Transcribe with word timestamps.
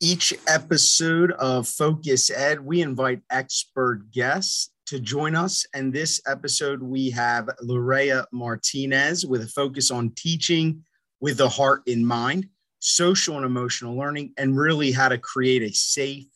Each 0.00 0.34
episode 0.46 1.32
of 1.32 1.66
Focus 1.66 2.30
Ed, 2.30 2.60
we 2.60 2.82
invite 2.82 3.22
expert 3.30 4.10
guests 4.10 4.70
to 4.88 5.00
join 5.00 5.34
us. 5.34 5.64
And 5.72 5.90
this 5.90 6.20
episode, 6.28 6.82
we 6.82 7.08
have 7.10 7.48
Lorea 7.64 8.26
Martinez 8.30 9.24
with 9.24 9.42
a 9.42 9.46
focus 9.46 9.90
on 9.90 10.10
teaching 10.10 10.84
with 11.20 11.38
the 11.38 11.48
heart 11.48 11.80
in 11.86 12.04
mind, 12.04 12.46
social 12.78 13.36
and 13.36 13.46
emotional 13.46 13.96
learning, 13.96 14.34
and 14.36 14.54
really 14.54 14.92
how 14.92 15.08
to 15.08 15.16
create 15.16 15.62
a 15.62 15.72
safe 15.72 16.26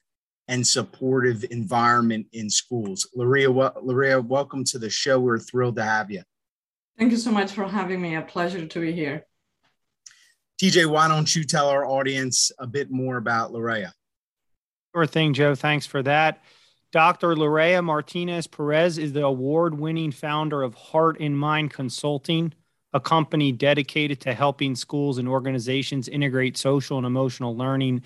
and 0.49 0.67
supportive 0.67 1.45
environment 1.51 2.29
in 2.33 2.49
schools. 2.49 3.07
Lorea, 3.15 3.75
Lorea, 3.85 4.27
welcome 4.27 4.65
to 4.65 4.79
the 4.79 4.89
show. 4.89 5.21
We're 5.21 5.39
thrilled 5.39 5.77
to 5.77 5.85
have 5.85 6.11
you. 6.11 6.23
Thank 6.99 7.13
you 7.13 7.19
so 7.19 7.31
much 7.31 7.53
for 7.53 7.69
having 7.69 8.01
me. 8.01 8.15
A 8.15 8.23
pleasure 8.23 8.67
to 8.67 8.81
be 8.81 8.93
here. 8.93 9.27
TJ, 10.61 10.85
why 10.91 11.09
don't 11.09 11.35
you 11.35 11.43
tell 11.43 11.71
our 11.71 11.87
audience 11.87 12.53
a 12.59 12.67
bit 12.67 12.91
more 12.91 13.17
about 13.17 13.51
Lorea? 13.51 13.93
Sure 14.95 15.07
thing, 15.07 15.33
Joe. 15.33 15.55
Thanks 15.55 15.87
for 15.87 16.03
that. 16.03 16.43
Dr. 16.93 17.35
Lorea 17.35 17.83
Martinez 17.83 18.47
Perez 18.47 18.99
is 18.99 19.15
the 19.15 19.25
award 19.25 19.79
winning 19.79 20.13
founder 20.13 20.63
of 20.63 20.75
Heart 20.75 21.19
in 21.19 21.35
Mind 21.35 21.73
Consulting, 21.73 22.53
a 22.93 23.01
company 23.01 23.53
dedicated 23.53 24.21
to 24.21 24.35
helping 24.35 24.75
schools 24.75 25.17
and 25.17 25.27
organizations 25.27 26.09
integrate 26.09 26.59
social 26.59 26.99
and 26.99 27.07
emotional 27.07 27.57
learning 27.57 28.03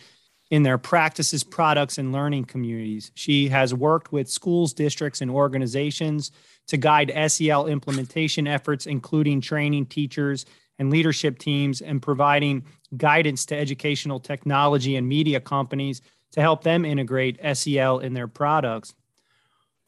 in 0.53 0.63
their 0.63 0.79
practices, 0.79 1.43
products, 1.43 1.99
and 1.99 2.13
learning 2.13 2.45
communities. 2.45 3.11
She 3.15 3.49
has 3.49 3.75
worked 3.75 4.13
with 4.13 4.31
schools, 4.31 4.73
districts, 4.73 5.23
and 5.23 5.31
organizations 5.31 6.31
to 6.69 6.77
guide 6.77 7.11
SEL 7.33 7.67
implementation 7.67 8.47
efforts, 8.47 8.87
including 8.87 9.41
training 9.41 9.87
teachers 9.87 10.47
and 10.79 10.91
leadership 10.91 11.39
teams 11.39 11.81
and 11.81 12.03
providing 12.03 12.65
guidance 12.97 13.47
to 13.47 13.57
educational 13.57 14.21
technology 14.21 14.97
and 14.97 15.09
media 15.09 15.41
companies 15.41 16.03
to 16.33 16.41
help 16.41 16.65
them 16.65 16.85
integrate 16.85 17.39
SEL 17.57 18.01
in 18.01 18.15
their 18.15 18.29
products. 18.29 18.95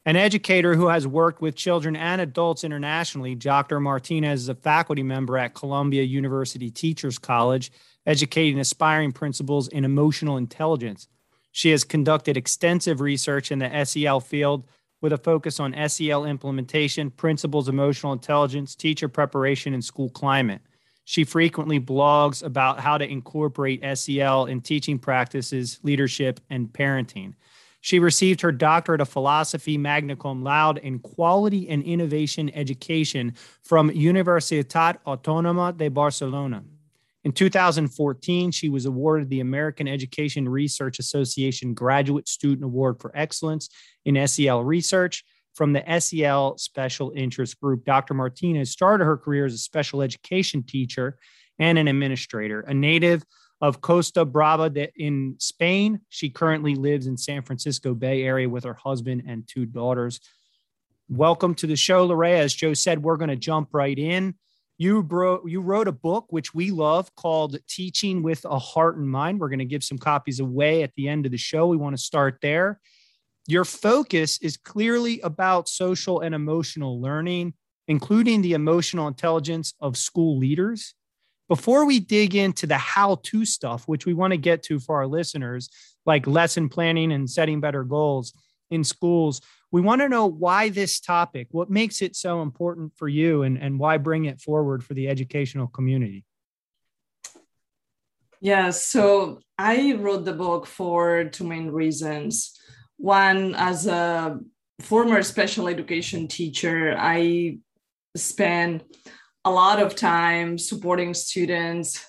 An 0.05 0.15
educator 0.15 0.73
who 0.73 0.87
has 0.87 1.05
worked 1.05 1.41
with 1.41 1.55
children 1.55 1.97
and 1.97 2.21
adults 2.21 2.63
internationally, 2.63 3.35
Dr. 3.35 3.81
Martinez 3.81 4.43
is 4.43 4.49
a 4.49 4.55
faculty 4.55 5.03
member 5.03 5.37
at 5.37 5.53
Columbia 5.53 6.03
University 6.03 6.71
Teachers 6.71 7.19
College, 7.19 7.73
educating 8.05 8.57
aspiring 8.57 9.11
principals 9.11 9.67
in 9.67 9.83
emotional 9.83 10.37
intelligence. 10.37 11.09
She 11.51 11.71
has 11.71 11.83
conducted 11.83 12.37
extensive 12.37 13.01
research 13.01 13.51
in 13.51 13.59
the 13.59 13.83
SEL 13.83 14.21
field 14.21 14.63
with 15.01 15.11
a 15.11 15.17
focus 15.17 15.59
on 15.59 15.75
SEL 15.89 16.23
implementation, 16.23 17.11
principals, 17.11 17.67
emotional 17.67 18.13
intelligence, 18.13 18.75
teacher 18.75 19.09
preparation, 19.09 19.73
and 19.73 19.83
school 19.83 20.09
climate. 20.09 20.61
She 21.09 21.23
frequently 21.23 21.79
blogs 21.79 22.43
about 22.43 22.81
how 22.81 22.97
to 22.97 23.09
incorporate 23.09 23.81
SEL 23.97 24.47
in 24.47 24.59
teaching 24.59 24.99
practices, 24.99 25.79
leadership, 25.81 26.41
and 26.49 26.67
parenting. 26.67 27.35
She 27.79 27.99
received 27.99 28.41
her 28.41 28.51
doctorate 28.51 28.99
of 28.99 29.07
philosophy 29.07 29.77
magna 29.77 30.17
cum 30.17 30.43
laude 30.43 30.79
in 30.79 30.99
quality 30.99 31.69
and 31.69 31.81
innovation 31.81 32.51
education 32.53 33.35
from 33.63 33.89
Universitat 33.89 34.97
Autònoma 35.07 35.77
de 35.77 35.87
Barcelona. 35.87 36.65
In 37.23 37.31
2014, 37.31 38.51
she 38.51 38.67
was 38.67 38.85
awarded 38.85 39.29
the 39.29 39.39
American 39.39 39.87
Education 39.87 40.49
Research 40.49 40.99
Association 40.99 41.73
Graduate 41.73 42.27
Student 42.27 42.65
Award 42.65 42.99
for 42.99 43.13
Excellence 43.15 43.69
in 44.03 44.27
SEL 44.27 44.61
Research 44.61 45.23
from 45.57 45.73
the 45.73 45.99
SEL 45.99 46.55
Special 46.59 47.11
Interest 47.15 47.59
Group. 47.59 47.83
Dr. 47.83 48.13
Martinez 48.13 48.69
started 48.69 49.03
her 49.03 49.17
career 49.17 49.43
as 49.43 49.55
a 49.55 49.57
special 49.57 50.03
education 50.03 50.61
teacher 50.61 51.17
and 51.57 51.79
an 51.79 51.87
administrator. 51.87 52.61
A 52.61 52.75
native 52.75 53.25
of 53.59 53.81
Costa 53.81 54.23
Brava 54.23 54.71
in 54.95 55.35
Spain, 55.39 55.99
she 56.09 56.29
currently 56.29 56.75
lives 56.75 57.07
in 57.07 57.17
San 57.17 57.41
Francisco 57.41 57.95
Bay 57.95 58.21
Area 58.21 58.47
with 58.47 58.65
her 58.65 58.75
husband 58.75 59.23
and 59.27 59.47
two 59.47 59.65
daughters. 59.65 60.19
Welcome 61.09 61.55
to 61.55 61.65
the 61.65 61.75
show, 61.75 62.07
Lorea. 62.07 62.37
As 62.37 62.53
Joe 62.53 62.75
said, 62.75 63.01
we're 63.01 63.17
going 63.17 63.31
to 63.31 63.35
jump 63.35 63.69
right 63.71 63.97
in. 63.97 64.35
You, 64.77 65.01
bro, 65.01 65.43
you 65.47 65.61
wrote 65.61 65.87
a 65.87 65.91
book 65.91 66.27
which 66.29 66.53
we 66.53 66.69
love 66.69 67.15
called 67.15 67.57
Teaching 67.67 68.21
with 68.21 68.45
a 68.45 68.59
Heart 68.59 68.97
in 68.97 69.07
Mind. 69.07 69.39
We're 69.39 69.49
going 69.49 69.57
to 69.57 69.65
give 69.65 69.83
some 69.83 69.97
copies 69.97 70.39
away 70.39 70.83
at 70.83 70.93
the 70.95 71.09
end 71.09 71.25
of 71.25 71.31
the 71.31 71.37
show. 71.39 71.65
We 71.65 71.77
want 71.77 71.97
to 71.97 72.03
start 72.03 72.37
there 72.43 72.79
your 73.47 73.63
focus 73.63 74.39
is 74.41 74.57
clearly 74.57 75.21
about 75.21 75.69
social 75.69 76.19
and 76.19 76.35
emotional 76.35 77.01
learning, 77.01 77.53
including 77.87 78.41
the 78.41 78.53
emotional 78.53 79.07
intelligence 79.07 79.73
of 79.79 79.95
school 79.95 80.37
leaders. 80.37 80.93
Before 81.47 81.85
we 81.85 82.01
dig 82.01 82.35
into 82.35 82.67
the 82.67 82.77
how 82.77 83.15
to 83.23 83.45
stuff, 83.45 83.87
which 83.87 84.05
we 84.05 84.13
want 84.13 84.31
to 84.31 84.37
get 84.37 84.63
to 84.63 84.79
for 84.79 84.97
our 84.97 85.07
listeners, 85.07 85.69
like 86.05 86.27
lesson 86.27 86.67
planning 86.67 87.13
and 87.13 87.29
setting 87.29 87.61
better 87.61 87.85
goals 87.85 88.33
in 88.69 88.83
schools, 88.83 89.39
we 89.71 89.79
want 89.79 90.01
to 90.01 90.09
know 90.09 90.25
why 90.25 90.67
this 90.67 90.99
topic, 90.99 91.47
what 91.51 91.69
makes 91.69 92.01
it 92.01 92.17
so 92.17 92.41
important 92.41 92.91
for 92.97 93.07
you, 93.07 93.43
and, 93.43 93.57
and 93.57 93.79
why 93.79 93.97
bring 93.97 94.25
it 94.25 94.41
forward 94.41 94.83
for 94.83 94.93
the 94.93 95.07
educational 95.07 95.67
community. 95.67 96.25
Yeah, 98.41 98.71
so 98.71 99.39
I 99.57 99.93
wrote 99.93 100.25
the 100.25 100.33
book 100.33 100.65
for 100.65 101.23
two 101.23 101.45
main 101.45 101.71
reasons. 101.71 102.59
One, 102.97 103.55
as 103.55 103.87
a 103.87 104.39
former 104.81 105.21
special 105.23 105.67
education 105.67 106.27
teacher, 106.27 106.95
I 106.97 107.59
spent 108.15 108.83
a 109.45 109.51
lot 109.51 109.81
of 109.81 109.95
time 109.95 110.57
supporting 110.57 111.13
students, 111.13 112.03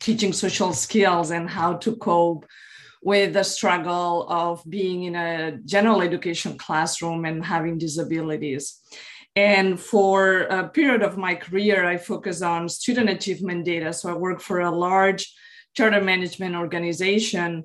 teaching 0.00 0.32
social 0.32 0.72
skills 0.72 1.30
and 1.30 1.48
how 1.48 1.74
to 1.74 1.96
cope 1.96 2.46
with 3.02 3.34
the 3.34 3.42
struggle 3.42 4.26
of 4.28 4.62
being 4.68 5.04
in 5.04 5.14
a 5.14 5.58
general 5.64 6.00
education 6.02 6.56
classroom 6.56 7.24
and 7.24 7.44
having 7.44 7.78
disabilities. 7.78 8.80
And 9.36 9.80
for 9.80 10.42
a 10.42 10.68
period 10.68 11.02
of 11.02 11.18
my 11.18 11.34
career, 11.34 11.84
I 11.84 11.96
focused 11.96 12.42
on 12.42 12.68
student 12.68 13.10
achievement 13.10 13.64
data. 13.64 13.92
So 13.92 14.10
I 14.10 14.14
worked 14.14 14.42
for 14.42 14.60
a 14.60 14.70
large 14.70 15.32
charter 15.74 16.00
management 16.00 16.54
organization 16.54 17.64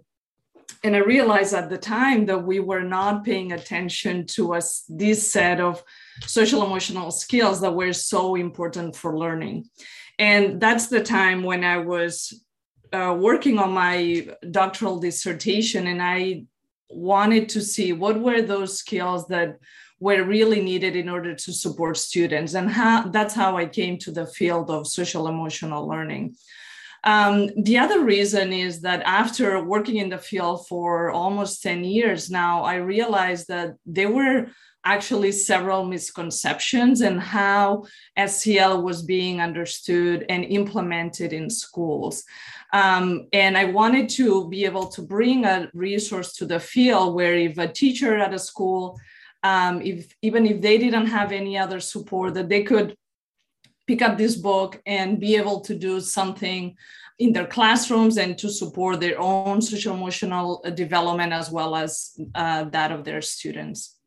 and 0.84 0.96
I 0.96 1.00
realized 1.00 1.54
at 1.54 1.70
the 1.70 1.78
time 1.78 2.26
that 2.28 2.44
we 2.44 2.60
were 2.60 2.84
not 2.84 3.26
paying 3.26 3.52
attention 3.52 4.26
to 4.28 4.54
us 4.54 4.84
this 4.88 5.32
set 5.32 5.60
of 5.60 5.84
social 6.26 6.64
emotional 6.64 7.12
skills 7.12 7.62
that 7.62 7.74
were 7.74 7.94
so 7.94 8.36
important 8.36 8.96
for 8.96 9.18
learning. 9.18 9.70
And 10.18 10.60
that's 10.60 10.88
the 10.88 11.04
time 11.04 11.44
when 11.44 11.64
I 11.64 11.78
was 11.78 12.44
uh, 12.92 13.16
working 13.18 13.60
on 13.60 13.72
my 13.72 14.28
doctoral 14.52 15.00
dissertation, 15.00 15.88
and 15.88 16.02
I 16.02 16.46
wanted 16.90 17.50
to 17.50 17.62
see 17.62 17.94
what 17.94 18.20
were 18.20 18.42
those 18.42 18.78
skills 18.80 19.28
that 19.28 19.60
were 20.00 20.24
really 20.24 20.62
needed 20.62 20.96
in 20.96 21.10
order 21.10 21.36
to 21.36 21.54
support 21.54 21.98
students 21.98 22.54
and 22.54 22.70
how 22.70 23.08
that's 23.10 23.34
how 23.34 23.58
i 23.58 23.66
came 23.66 23.98
to 23.98 24.12
the 24.12 24.26
field 24.26 24.70
of 24.70 24.88
social 24.88 25.28
emotional 25.28 25.88
learning 25.88 26.34
um, 27.04 27.50
the 27.64 27.78
other 27.78 28.04
reason 28.04 28.52
is 28.52 28.82
that 28.82 29.02
after 29.06 29.64
working 29.64 29.98
in 29.98 30.10
the 30.10 30.18
field 30.18 30.68
for 30.68 31.12
almost 31.12 31.64
10 31.64 31.84
years 31.84 32.30
now, 32.30 32.64
I 32.64 32.76
realized 32.76 33.48
that 33.48 33.76
there 33.86 34.12
were 34.12 34.48
actually 34.86 35.32
several 35.32 35.86
misconceptions 35.86 37.02
and 37.02 37.20
how 37.20 37.84
SEL 38.26 38.82
was 38.82 39.04
being 39.04 39.42
understood 39.42 40.26
and 40.30 40.46
implemented 40.46 41.34
in 41.34 41.50
schools. 41.50 42.24
Um, 42.74 43.28
and 43.34 43.58
I 43.58 43.66
wanted 43.66 44.10
to 44.10 44.48
be 44.50 44.66
able 44.66 44.88
to 44.88 45.02
bring 45.02 45.46
a 45.46 45.70
resource 45.74 46.34
to 46.36 46.46
the 46.46 46.60
field 46.60 47.16
where 47.16 47.36
if 47.36 47.58
a 47.58 47.68
teacher 47.68 48.18
at 48.18 48.34
a 48.34 48.40
school, 48.40 49.00
um, 49.44 49.82
if 49.82 50.14
even 50.22 50.46
if 50.46 50.62
they 50.62 50.78
didn't 50.78 51.08
have 51.08 51.32
any 51.32 51.58
other 51.58 51.80
support, 51.80 52.34
that 52.36 52.50
they 52.50 52.64
could 52.64 52.96
pick 53.90 54.04
up 54.04 54.20
this 54.20 54.36
book 54.36 54.80
and 54.86 55.20
be 55.20 55.36
able 55.36 55.62
to 55.62 55.74
do 55.74 56.00
something 56.00 56.78
in 57.18 57.34
their 57.34 57.48
classrooms 57.48 58.18
and 58.20 58.38
to 58.38 58.48
support 58.48 59.00
their 59.00 59.20
own 59.20 59.64
social 59.64 59.96
emotional 59.96 60.62
uh, 60.64 60.70
development 60.70 61.34
as 61.34 61.50
well 61.50 61.76
as 61.76 62.16
uh, 62.36 62.66
that 62.66 62.92
of 62.92 63.04
their 63.04 63.20
students. 63.20 63.98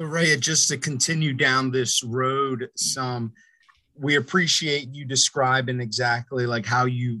Lorea, 0.00 0.40
just 0.40 0.68
to 0.68 0.78
continue 0.78 1.34
down 1.34 1.70
this 1.70 2.02
road 2.02 2.70
some, 2.76 3.34
we 3.94 4.16
appreciate 4.16 4.94
you 4.94 5.04
describing 5.04 5.80
exactly 5.80 6.46
like 6.46 6.64
how 6.64 6.86
you 6.86 7.20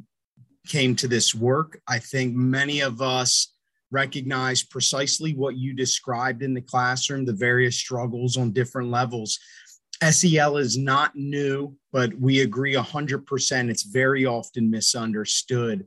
came 0.66 0.96
to 0.96 1.06
this 1.06 1.34
work. 1.34 1.80
I 1.86 1.98
think 1.98 2.34
many 2.34 2.80
of 2.80 3.02
us 3.02 3.52
recognize 3.90 4.62
precisely 4.62 5.34
what 5.34 5.56
you 5.56 5.72
described 5.74 6.42
in 6.42 6.54
the 6.54 6.60
classroom, 6.60 7.24
the 7.24 7.32
various 7.32 7.76
struggles 7.76 8.36
on 8.36 8.52
different 8.52 8.90
levels. 8.90 9.38
SEL 10.10 10.58
is 10.58 10.76
not 10.76 11.16
new, 11.16 11.74
but 11.92 12.12
we 12.18 12.40
agree 12.40 12.74
100% 12.74 13.70
it's 13.70 13.84
very 13.84 14.26
often 14.26 14.70
misunderstood. 14.70 15.86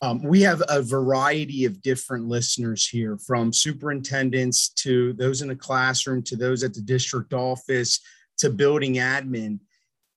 Um, 0.00 0.22
we 0.22 0.40
have 0.42 0.62
a 0.68 0.82
variety 0.82 1.64
of 1.64 1.82
different 1.82 2.26
listeners 2.26 2.88
here 2.88 3.18
from 3.18 3.52
superintendents 3.52 4.70
to 4.70 5.12
those 5.12 5.42
in 5.42 5.48
the 5.48 5.56
classroom 5.56 6.22
to 6.24 6.36
those 6.36 6.64
at 6.64 6.74
the 6.74 6.80
district 6.80 7.32
office 7.32 8.00
to 8.38 8.50
building 8.50 8.94
admin. 8.94 9.60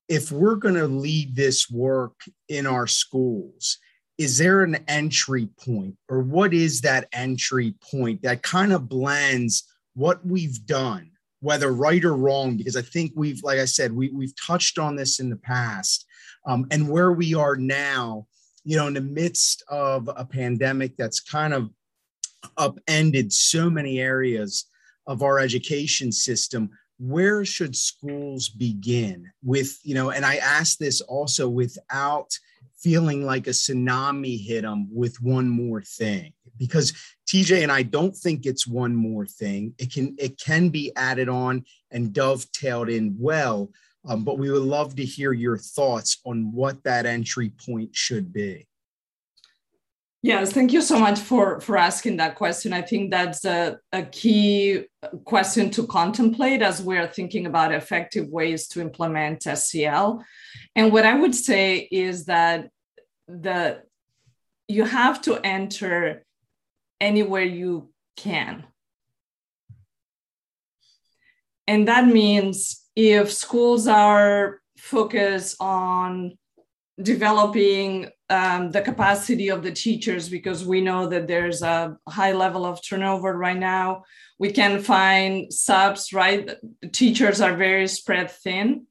If 0.09 0.31
we're 0.31 0.55
going 0.55 0.75
to 0.75 0.87
lead 0.87 1.35
this 1.35 1.69
work 1.69 2.15
in 2.49 2.65
our 2.65 2.87
schools, 2.87 3.77
is 4.17 4.37
there 4.37 4.63
an 4.63 4.77
entry 4.87 5.49
point 5.63 5.95
or 6.09 6.21
what 6.21 6.53
is 6.53 6.81
that 6.81 7.07
entry 7.11 7.75
point 7.91 8.21
that 8.21 8.43
kind 8.43 8.71
of 8.71 8.87
blends 8.87 9.63
what 9.93 10.25
we've 10.25 10.65
done 10.65 11.11
whether 11.41 11.71
right 11.71 12.03
or 12.03 12.15
wrong? 12.15 12.57
Because 12.57 12.75
i 12.75 12.81
think 12.81 13.11
we've 13.15 13.43
like 13.43 13.59
i 13.59 13.65
said 13.65 13.91
we, 13.91 14.09
we've 14.09 14.33
touched 14.35 14.79
on 14.79 14.95
this 14.95 15.19
in 15.19 15.29
the 15.29 15.37
past 15.37 16.05
um, 16.47 16.65
and 16.71 16.89
where 16.89 17.11
we 17.11 17.33
are 17.33 17.55
now 17.55 18.25
you 18.63 18.77
know 18.77 18.87
in 18.87 18.93
the 18.93 19.01
midst 19.01 19.63
of 19.69 20.09
a 20.15 20.25
pandemic 20.25 20.97
that's 20.97 21.19
kind 21.19 21.53
of 21.53 21.69
upended 22.57 23.33
so 23.33 23.69
many 23.69 23.99
areas 23.99 24.65
of 25.07 25.23
our 25.23 25.39
education 25.39 26.11
system 26.11 26.69
where 26.97 27.43
should 27.43 27.75
schools 27.75 28.49
begin 28.49 29.29
with 29.43 29.77
you 29.83 29.93
know 29.93 30.11
and 30.11 30.25
i 30.25 30.37
ask 30.37 30.77
this 30.77 31.01
also 31.01 31.47
without 31.49 32.29
feeling 32.85 33.25
like 33.25 33.47
a 33.47 33.49
tsunami 33.49 34.39
hit 34.39 34.61
them 34.61 34.87
with 34.91 35.19
one 35.19 35.49
more 35.49 35.81
thing 35.81 36.31
because 36.55 36.93
TJ 37.27 37.63
and 37.63 37.71
I 37.71 37.81
don't 37.81 38.15
think 38.15 38.45
it's 38.45 38.67
one 38.67 38.95
more 38.95 39.25
thing. 39.25 39.73
It 39.79 39.91
can 39.91 40.15
it 40.19 40.39
can 40.39 40.69
be 40.69 40.91
added 40.95 41.27
on 41.27 41.65
and 41.89 42.13
dovetailed 42.13 42.95
in 42.95 43.15
well, 43.17 43.71
um, 44.07 44.23
but 44.23 44.37
we 44.37 44.51
would 44.51 44.61
love 44.61 44.95
to 44.97 45.03
hear 45.03 45.33
your 45.33 45.57
thoughts 45.57 46.19
on 46.27 46.51
what 46.53 46.83
that 46.83 47.07
entry 47.07 47.49
point 47.49 47.95
should 47.95 48.31
be. 48.31 48.67
Yes, 50.21 50.53
thank 50.53 50.71
you 50.71 50.81
so 50.81 50.99
much 50.99 51.19
for 51.19 51.59
for 51.61 51.77
asking 51.77 52.17
that 52.17 52.35
question. 52.35 52.71
I 52.71 52.83
think 52.83 53.09
that's 53.09 53.45
a, 53.45 53.79
a 53.93 54.03
key 54.03 54.85
question 55.23 55.71
to 55.71 55.87
contemplate 55.87 56.61
as 56.61 56.83
we're 56.83 57.07
thinking 57.07 57.47
about 57.47 57.73
effective 57.73 58.27
ways 58.29 58.67
to 58.69 58.81
implement 58.81 59.41
SEL. 59.43 60.23
And 60.75 60.91
what 60.93 61.05
I 61.05 61.15
would 61.15 61.33
say 61.33 61.87
is 61.91 62.25
that 62.25 62.69
the 63.27 63.81
you 64.67 64.85
have 64.85 65.21
to 65.21 65.39
enter 65.45 66.25
anywhere 66.99 67.43
you 67.43 67.91
can. 68.17 68.65
And 71.67 71.87
that 71.87 72.07
means 72.07 72.83
if 72.95 73.31
schools 73.31 73.87
are 73.87 74.59
focused 74.77 75.57
on 75.59 76.37
developing 77.01 78.09
um, 78.29 78.71
the 78.71 78.81
capacity 78.81 79.49
of 79.49 79.61
the 79.61 79.71
teachers 79.71 80.29
because 80.29 80.65
we 80.65 80.81
know 80.81 81.07
that 81.07 81.27
there's 81.27 81.61
a 81.61 81.97
high 82.07 82.31
level 82.31 82.65
of 82.65 82.81
turnover 82.81 83.37
right 83.37 83.57
now 83.57 84.03
we 84.39 84.51
can 84.51 84.81
find 84.81 85.51
subs 85.53 86.13
right? 86.13 86.51
Teachers 86.91 87.41
are 87.41 87.55
very 87.55 87.87
spread 87.87 88.31
thin 88.31 88.87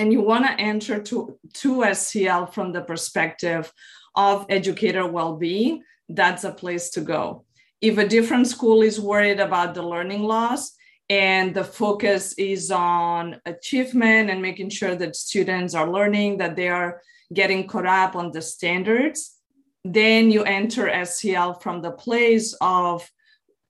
and 0.00 0.14
you 0.14 0.22
want 0.22 0.46
to 0.46 0.58
enter 0.58 0.98
to, 0.98 1.38
to 1.52 1.94
SEL 1.94 2.46
from 2.46 2.72
the 2.72 2.80
perspective 2.80 3.70
of 4.14 4.46
educator 4.48 5.06
well-being, 5.06 5.82
that's 6.08 6.44
a 6.44 6.52
place 6.52 6.88
to 6.90 7.02
go. 7.02 7.44
If 7.82 7.98
a 7.98 8.08
different 8.08 8.46
school 8.46 8.80
is 8.80 8.98
worried 8.98 9.40
about 9.40 9.74
the 9.74 9.82
learning 9.82 10.22
loss 10.22 10.72
and 11.10 11.54
the 11.54 11.64
focus 11.64 12.32
is 12.38 12.70
on 12.70 13.42
achievement 13.44 14.30
and 14.30 14.40
making 14.40 14.70
sure 14.70 14.96
that 14.96 15.16
students 15.16 15.74
are 15.74 15.92
learning, 15.92 16.38
that 16.38 16.56
they 16.56 16.70
are 16.70 17.02
getting 17.34 17.68
caught 17.68 17.84
up 17.84 18.16
on 18.16 18.32
the 18.32 18.40
standards, 18.40 19.36
then 19.84 20.30
you 20.30 20.44
enter 20.44 21.04
SEL 21.04 21.52
from 21.60 21.82
the 21.82 21.92
place 21.92 22.56
of 22.62 23.06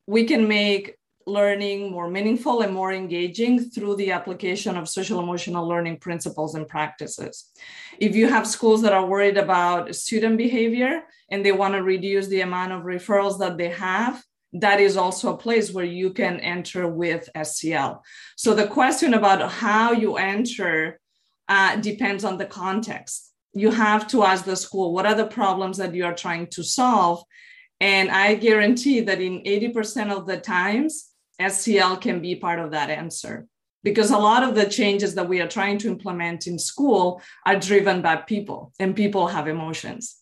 we 0.07 0.23
can 0.23 0.47
make 0.47 0.95
learning 1.31 1.91
more 1.91 2.11
meaningful 2.11 2.63
and 2.63 2.73
more 2.73 2.93
engaging 2.93 3.71
through 3.71 3.97
the 3.97 4.11
application 4.11 4.77
of 4.77 4.89
social 4.89 5.21
emotional 5.21 5.67
learning 5.67 5.99
principles 5.99 6.55
and 6.55 6.69
practices. 6.69 7.51
If 7.99 8.17
you 8.17 8.29
have 8.29 8.47
schools 8.47 8.83
that 8.83 8.93
are 8.93 9.07
worried 9.07 9.39
about 9.39 9.95
student 9.95 10.37
behavior 10.37 11.03
and 11.31 11.45
they 11.45 11.53
want 11.53 11.75
to 11.75 11.83
reduce 11.83 12.29
the 12.29 12.41
amount 12.41 12.73
of 12.73 12.83
referrals 12.83 13.39
that 13.39 13.57
they 13.59 13.69
have, 13.71 14.23
that 14.53 14.81
is 14.81 14.97
also 14.97 15.33
a 15.33 15.37
place 15.37 15.73
where 15.73 15.85
you 15.85 16.13
can 16.13 16.41
enter 16.41 16.89
with 16.89 17.29
SEL. 17.43 18.03
So 18.37 18.55
the 18.55 18.67
question 18.67 19.15
about 19.15 19.51
how 19.51 19.93
you 19.93 20.17
enter 20.17 20.99
uh, 21.49 21.77
depends 21.77 22.25
on 22.25 22.39
the 22.39 22.47
context. 22.47 23.33
You 23.53 23.71
have 23.71 24.07
to 24.09 24.25
ask 24.25 24.45
the 24.45 24.57
school 24.57 24.93
what 24.93 25.07
are 25.07 25.15
the 25.15 25.27
problems 25.27 25.77
that 25.79 25.95
you 25.95 26.05
are 26.05 26.15
trying 26.15 26.49
to 26.49 26.63
solve 26.63 27.25
and 27.81 28.11
I 28.11 28.35
guarantee 28.35 29.01
that 29.01 29.21
in 29.21 29.43
80% 29.43 30.15
of 30.15 30.27
the 30.27 30.37
times, 30.37 31.10
SEL 31.49 31.97
can 31.97 32.21
be 32.21 32.35
part 32.35 32.59
of 32.59 32.73
that 32.73 32.91
answer 32.91 33.47
because 33.83 34.11
a 34.11 34.19
lot 34.19 34.43
of 34.43 34.55
the 34.55 34.67
changes 34.67 35.15
that 35.15 35.29
we 35.29 35.41
are 35.41 35.49
trying 35.49 35.79
to 35.79 35.89
implement 35.89 36.47
in 36.47 36.59
school 36.59 37.23
are 37.47 37.59
driven 37.59 38.03
by 38.03 38.17
people 38.17 38.73
and 38.79 38.95
people 38.95 39.29
have 39.29 39.49
emotions 39.49 40.21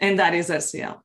and 0.00 0.18
that 0.18 0.34
is 0.34 0.46
SEL. 0.46 1.02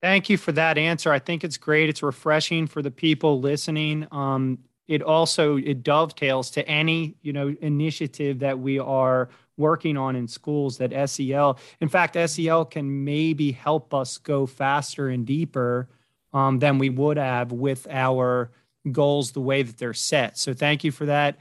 Thank 0.00 0.30
you 0.30 0.36
for 0.36 0.52
that 0.52 0.78
answer. 0.78 1.12
I 1.12 1.18
think 1.18 1.42
it's 1.42 1.56
great. 1.56 1.88
It's 1.88 2.02
refreshing 2.02 2.66
for 2.66 2.82
the 2.82 2.90
people 2.90 3.40
listening. 3.40 4.06
Um, 4.12 4.58
it 4.86 5.02
also 5.02 5.56
it 5.56 5.82
dovetails 5.82 6.50
to 6.52 6.66
any 6.68 7.16
you 7.20 7.32
know 7.32 7.54
initiative 7.60 8.38
that 8.38 8.58
we 8.58 8.78
are 8.78 9.28
working 9.56 9.96
on 9.96 10.14
in 10.14 10.28
schools 10.28 10.78
that 10.78 11.10
SEL. 11.10 11.58
In 11.80 11.88
fact, 11.88 12.16
SEL 12.30 12.64
can 12.64 13.04
maybe 13.04 13.50
help 13.50 13.92
us 13.92 14.18
go 14.18 14.46
faster 14.46 15.08
and 15.08 15.26
deeper 15.26 15.88
um, 16.32 16.58
than 16.58 16.78
we 16.78 16.90
would 16.90 17.16
have 17.16 17.52
with 17.52 17.86
our 17.90 18.50
goals 18.90 19.32
the 19.32 19.40
way 19.40 19.62
that 19.62 19.78
they're 19.78 19.94
set. 19.94 20.38
So 20.38 20.54
thank 20.54 20.84
you 20.84 20.92
for 20.92 21.06
that. 21.06 21.38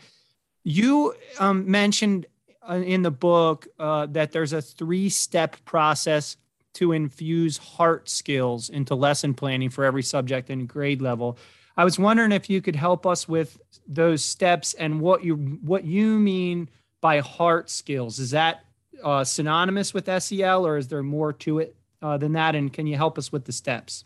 You 0.64 1.14
um, 1.40 1.70
mentioned 1.70 2.26
uh, 2.68 2.76
in 2.76 3.02
the 3.02 3.12
book 3.12 3.68
uh, 3.80 4.08
that 4.08 4.32
there's 4.32 4.54
a 4.54 4.62
three 4.62 5.10
step 5.10 5.56
process 5.66 6.38
to 6.74 6.92
infuse 6.92 7.58
heart 7.58 8.10
skills 8.10 8.70
into 8.70 8.94
lesson 8.94 9.34
planning 9.34 9.70
for 9.70 9.84
every 9.84 10.04
subject 10.04 10.50
and 10.50 10.68
grade 10.68 11.02
level. 11.02 11.38
I 11.76 11.84
was 11.84 11.98
wondering 11.98 12.32
if 12.32 12.50
you 12.50 12.62
could 12.62 12.76
help 12.76 13.06
us 13.06 13.28
with 13.28 13.60
those 13.88 14.24
steps 14.24 14.74
and 14.74 15.00
what 15.00 15.24
you 15.24 15.36
what 15.36 15.86
you 15.86 16.20
mean 16.20 16.70
by 17.02 17.20
heart 17.20 17.70
skills. 17.70 18.20
Is 18.20 18.32
that 18.32 18.66
uh, 19.04 19.24
synonymous 19.24 19.94
with 19.94 20.10
SEL, 20.22 20.66
or 20.66 20.78
is 20.78 20.88
there 20.88 21.04
more 21.04 21.34
to 21.34 21.60
it 21.60 21.76
uh, 22.02 22.18
than 22.18 22.34
that? 22.34 22.56
And 22.56 22.74
can 22.74 22.88
you 22.88 22.96
help 22.96 23.18
us 23.18 23.32
with 23.32 23.46
the 23.46 23.52
steps? 23.52 24.04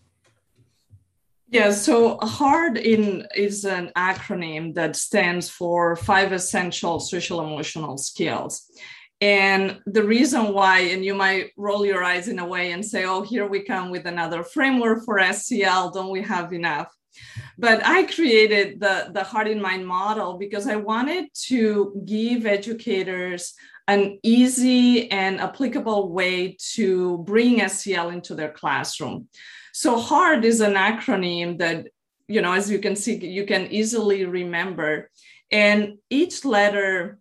Yeah, 1.51 1.71
so 1.71 2.17
HEART 2.21 2.77
in 2.77 3.27
is 3.35 3.65
an 3.65 3.91
acronym 3.97 4.73
that 4.75 4.95
stands 4.95 5.49
for 5.49 5.97
five 5.97 6.31
essential 6.31 7.01
social 7.01 7.41
emotional 7.41 7.97
skills. 7.97 8.71
And 9.19 9.81
the 9.85 10.03
reason 10.03 10.53
why, 10.53 10.79
and 10.79 11.03
you 11.03 11.13
might 11.13 11.51
roll 11.57 11.85
your 11.85 12.05
eyes 12.05 12.29
in 12.29 12.39
a 12.39 12.47
way 12.47 12.71
and 12.71 12.85
say, 12.85 13.03
oh, 13.03 13.21
here 13.21 13.45
we 13.45 13.63
come 13.63 13.91
with 13.91 14.05
another 14.05 14.43
framework 14.43 15.03
for 15.03 15.21
SEL, 15.33 15.91
don't 15.91 16.09
we 16.09 16.21
have 16.21 16.53
enough? 16.53 16.87
But 17.57 17.85
I 17.85 18.03
created 18.03 18.79
the, 18.79 19.11
the 19.13 19.25
Heart 19.25 19.49
in 19.49 19.61
Mind 19.61 19.85
model 19.85 20.37
because 20.37 20.67
I 20.67 20.77
wanted 20.77 21.25
to 21.47 22.01
give 22.05 22.45
educators 22.45 23.53
an 23.89 24.19
easy 24.23 25.11
and 25.11 25.41
applicable 25.41 26.13
way 26.13 26.55
to 26.75 27.17
bring 27.19 27.67
SEL 27.67 28.09
into 28.09 28.35
their 28.35 28.51
classroom. 28.51 29.27
So 29.73 29.99
HEART 29.99 30.45
is 30.45 30.61
an 30.61 30.73
acronym 30.73 31.57
that, 31.59 31.87
you 32.27 32.41
know, 32.41 32.53
as 32.53 32.69
you 32.69 32.79
can 32.79 32.95
see, 32.95 33.15
you 33.15 33.45
can 33.45 33.67
easily 33.67 34.25
remember. 34.25 35.09
And 35.51 35.97
each 36.09 36.45
letter 36.45 37.19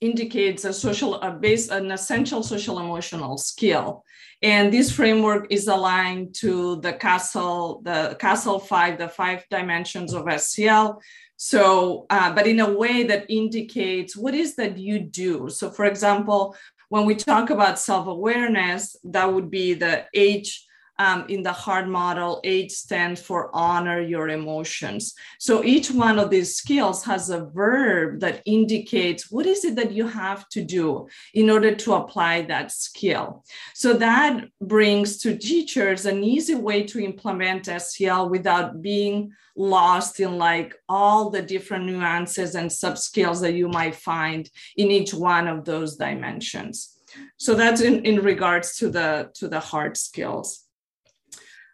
indicates 0.00 0.64
a 0.64 0.72
social, 0.72 1.16
a 1.22 1.32
base, 1.32 1.68
an 1.70 1.90
essential 1.90 2.42
social 2.42 2.78
emotional 2.78 3.36
skill. 3.36 4.04
And 4.42 4.72
this 4.72 4.92
framework 4.92 5.48
is 5.50 5.66
aligned 5.66 6.34
to 6.36 6.80
the 6.80 6.92
CASEL, 6.92 7.82
the 7.82 8.16
CASEL 8.20 8.64
five, 8.66 8.98
the 8.98 9.08
five 9.08 9.44
dimensions 9.50 10.14
of 10.14 10.30
SEL. 10.40 11.00
So, 11.36 12.06
uh, 12.10 12.32
but 12.32 12.46
in 12.46 12.60
a 12.60 12.72
way 12.72 13.02
that 13.04 13.28
indicates 13.28 14.16
what 14.16 14.34
is 14.34 14.54
that 14.56 14.78
you 14.78 15.00
do. 15.00 15.48
So, 15.50 15.70
for 15.70 15.86
example, 15.86 16.54
when 16.88 17.04
we 17.04 17.16
talk 17.16 17.50
about 17.50 17.78
self 17.78 18.06
awareness, 18.06 18.96
that 19.04 19.32
would 19.32 19.50
be 19.50 19.74
the 19.74 20.06
H 20.14 20.64
um, 20.98 21.24
in 21.28 21.42
the 21.42 21.52
heart 21.52 21.88
model, 21.88 22.40
H 22.44 22.72
stands 22.72 23.20
for 23.20 23.50
honor 23.54 24.00
your 24.00 24.28
emotions. 24.28 25.14
So 25.38 25.62
each 25.64 25.90
one 25.90 26.18
of 26.18 26.30
these 26.30 26.56
skills 26.56 27.04
has 27.04 27.30
a 27.30 27.44
verb 27.46 28.20
that 28.20 28.42
indicates 28.44 29.30
what 29.30 29.46
is 29.46 29.64
it 29.64 29.76
that 29.76 29.92
you 29.92 30.08
have 30.08 30.48
to 30.50 30.62
do 30.62 31.08
in 31.34 31.50
order 31.50 31.74
to 31.74 31.94
apply 31.94 32.42
that 32.42 32.72
skill. 32.72 33.44
So 33.74 33.94
that 33.94 34.46
brings 34.60 35.18
to 35.18 35.36
teachers 35.36 36.04
an 36.06 36.24
easy 36.24 36.56
way 36.56 36.82
to 36.84 36.98
implement 36.98 37.66
SEL 37.66 38.28
without 38.28 38.82
being 38.82 39.32
lost 39.56 40.20
in 40.20 40.38
like 40.38 40.74
all 40.88 41.30
the 41.30 41.42
different 41.42 41.84
nuances 41.84 42.54
and 42.54 42.70
sub 42.70 42.96
skills 42.96 43.40
that 43.40 43.54
you 43.54 43.68
might 43.68 43.94
find 43.94 44.48
in 44.76 44.90
each 44.90 45.12
one 45.12 45.48
of 45.48 45.64
those 45.64 45.96
dimensions. 45.96 46.96
So 47.36 47.54
that's 47.54 47.80
in, 47.80 48.04
in 48.04 48.20
regards 48.22 48.76
to 48.76 48.90
the 48.90 49.30
to 49.34 49.48
the 49.48 49.60
heart 49.60 49.96
skills. 49.96 50.67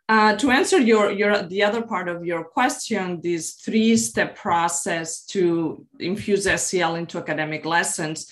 Uh, 0.09 0.37
to 0.37 0.51
answer 0.51 0.79
your, 0.79 1.11
your 1.11 1.43
the 1.43 1.63
other 1.63 1.83
part 1.83 2.09
of 2.09 2.25
your 2.25 2.45
question, 2.45 3.21
this 3.23 3.55
three-step 3.55 4.37
process 4.37 5.25
to 5.25 5.87
infuse 5.99 6.45
SEL 6.63 6.97
into 6.97 7.19
academic 7.19 7.65
lessons, 7.65 8.27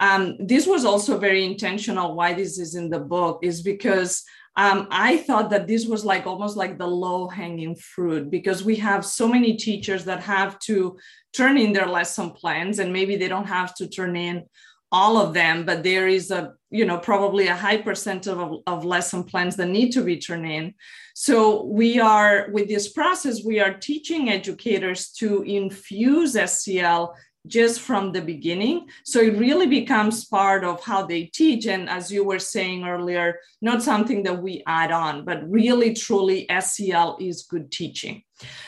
Um, 0.00 0.36
this 0.40 0.66
was 0.66 0.84
also 0.84 1.18
very 1.18 1.44
intentional. 1.44 2.16
Why 2.16 2.34
this 2.34 2.58
is 2.58 2.74
in 2.74 2.90
the 2.90 2.98
book 2.98 3.38
is 3.42 3.62
because 3.62 4.24
um, 4.56 4.86
I 4.90 5.18
thought 5.18 5.50
that 5.50 5.66
this 5.66 5.86
was 5.86 6.04
like 6.04 6.26
almost 6.26 6.56
like 6.56 6.78
the 6.78 6.86
low 6.86 7.28
hanging 7.28 7.76
fruit 7.76 8.30
because 8.30 8.64
we 8.64 8.76
have 8.76 9.04
so 9.04 9.26
many 9.28 9.56
teachers 9.56 10.04
that 10.04 10.20
have 10.22 10.58
to 10.66 10.96
turn 11.32 11.56
in 11.58 11.72
their 11.72 11.86
lesson 11.86 12.30
plans 12.30 12.78
and 12.78 12.92
maybe 12.92 13.16
they 13.16 13.28
don't 13.28 13.48
have 13.58 13.74
to 13.76 13.88
turn 13.88 14.16
in 14.16 14.44
all 14.94 15.16
of 15.16 15.34
them, 15.34 15.66
but 15.66 15.82
there 15.82 16.06
is 16.06 16.30
a, 16.30 16.52
you 16.70 16.84
know, 16.84 16.98
probably 16.98 17.48
a 17.48 17.56
high 17.66 17.80
percent 17.88 18.28
of, 18.28 18.62
of 18.64 18.84
lesson 18.84 19.24
plans 19.24 19.56
that 19.56 19.66
need 19.66 19.90
to 19.90 20.02
be 20.04 20.16
turned 20.18 20.46
in. 20.46 20.72
So 21.16 21.64
we 21.64 21.98
are, 21.98 22.48
with 22.52 22.68
this 22.68 22.92
process, 22.92 23.44
we 23.44 23.58
are 23.58 23.74
teaching 23.74 24.30
educators 24.30 25.10
to 25.18 25.42
infuse 25.42 26.32
SEL 26.34 27.16
just 27.46 27.80
from 27.80 28.12
the 28.12 28.22
beginning. 28.22 28.86
So 29.04 29.18
it 29.20 29.36
really 29.36 29.66
becomes 29.66 30.26
part 30.26 30.62
of 30.64 30.82
how 30.84 31.04
they 31.04 31.24
teach. 31.24 31.66
And 31.66 31.90
as 31.90 32.12
you 32.12 32.24
were 32.24 32.38
saying 32.38 32.84
earlier, 32.84 33.40
not 33.60 33.82
something 33.82 34.22
that 34.22 34.40
we 34.40 34.62
add 34.66 34.92
on, 34.92 35.24
but 35.24 35.50
really, 35.50 35.92
truly, 35.92 36.46
SEL 36.60 37.18
is 37.20 37.42
good 37.42 37.72
teaching. 37.72 38.22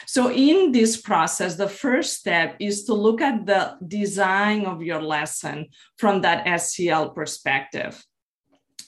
So 0.06 0.30
in 0.30 0.72
this 0.72 1.00
process, 1.00 1.56
the 1.56 1.68
first 1.68 2.18
step 2.18 2.56
is 2.60 2.84
to 2.84 2.94
look 2.94 3.20
at 3.20 3.46
the 3.46 3.76
design 3.86 4.64
of 4.64 4.82
your 4.82 5.02
lesson 5.02 5.66
from 5.98 6.22
that 6.22 6.60
SEL 6.60 7.10
perspective. 7.10 8.02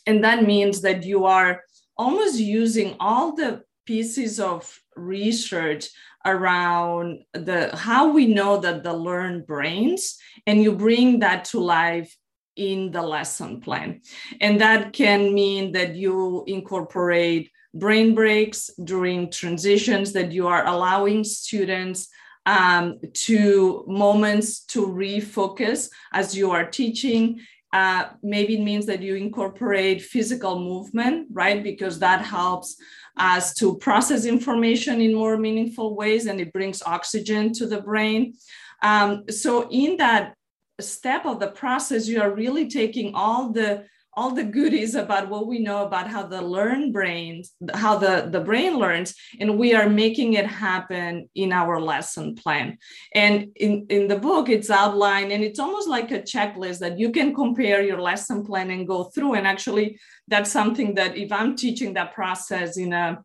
And 0.06 0.24
that 0.24 0.44
means 0.44 0.80
that 0.82 1.04
you 1.04 1.26
are 1.26 1.62
almost 1.96 2.38
using 2.38 2.96
all 3.00 3.34
the 3.34 3.62
pieces 3.84 4.38
of 4.38 4.80
research 4.96 5.88
around 6.24 7.20
the 7.32 7.74
how 7.76 8.12
we 8.12 8.26
know 8.26 8.58
that 8.58 8.82
the 8.82 8.92
learned 8.92 9.46
brains 9.46 10.18
and 10.46 10.62
you 10.62 10.72
bring 10.72 11.20
that 11.20 11.44
to 11.44 11.58
life 11.58 12.14
in 12.56 12.90
the 12.90 13.00
lesson 13.00 13.60
plan 13.60 14.00
and 14.40 14.60
that 14.60 14.92
can 14.92 15.32
mean 15.32 15.72
that 15.72 15.94
you 15.94 16.44
incorporate 16.46 17.50
brain 17.74 18.14
breaks 18.14 18.70
during 18.82 19.30
transitions 19.30 20.12
that 20.12 20.32
you 20.32 20.46
are 20.46 20.66
allowing 20.66 21.24
students 21.24 22.08
um, 22.46 22.98
to 23.12 23.84
moments 23.86 24.64
to 24.64 24.86
refocus 24.86 25.90
as 26.12 26.36
you 26.36 26.50
are 26.50 26.64
teaching 26.64 27.40
uh, 27.74 28.06
maybe 28.22 28.54
it 28.54 28.62
means 28.62 28.86
that 28.86 29.02
you 29.02 29.14
incorporate 29.14 30.00
physical 30.00 30.58
movement 30.58 31.28
right 31.30 31.62
because 31.62 31.98
that 31.98 32.24
helps 32.24 32.76
us 33.18 33.52
to 33.54 33.76
process 33.78 34.24
information 34.24 35.00
in 35.00 35.14
more 35.14 35.36
meaningful 35.36 35.96
ways 35.96 36.26
and 36.26 36.40
it 36.40 36.52
brings 36.52 36.82
oxygen 36.82 37.52
to 37.52 37.66
the 37.66 37.80
brain. 37.80 38.34
Um, 38.82 39.24
so 39.28 39.68
in 39.70 39.96
that 39.98 40.34
step 40.80 41.26
of 41.26 41.40
the 41.40 41.50
process, 41.50 42.06
you 42.06 42.20
are 42.20 42.30
really 42.30 42.68
taking 42.68 43.14
all 43.14 43.52
the 43.52 43.84
all 44.18 44.32
the 44.32 44.50
goodies 44.58 44.96
about 44.96 45.28
what 45.28 45.46
we 45.46 45.60
know 45.60 45.80
about 45.86 46.08
how 46.14 46.24
the 46.34 46.42
learn 46.42 46.90
brain 46.90 47.42
how 47.74 47.96
the, 47.96 48.28
the 48.34 48.40
brain 48.40 48.72
learns 48.76 49.14
and 49.38 49.58
we 49.62 49.68
are 49.78 49.88
making 49.88 50.30
it 50.32 50.48
happen 50.68 51.28
in 51.36 51.52
our 51.52 51.80
lesson 51.80 52.34
plan. 52.34 52.76
And 53.14 53.34
in, 53.54 53.86
in 53.88 54.08
the 54.08 54.18
book 54.18 54.48
it's 54.48 54.70
outlined 54.70 55.30
and 55.30 55.44
it's 55.44 55.60
almost 55.60 55.88
like 55.88 56.10
a 56.10 56.20
checklist 56.32 56.80
that 56.80 56.98
you 56.98 57.12
can 57.12 57.32
compare 57.32 57.80
your 57.80 58.00
lesson 58.00 58.44
plan 58.44 58.72
and 58.72 58.88
go 58.88 59.04
through. 59.04 59.34
And 59.34 59.46
actually 59.46 59.98
that's 60.28 60.52
something 60.52 60.94
that 60.94 61.16
if 61.16 61.32
i'm 61.32 61.56
teaching 61.56 61.94
that 61.94 62.14
process 62.14 62.76
in 62.76 62.92
a 62.92 63.18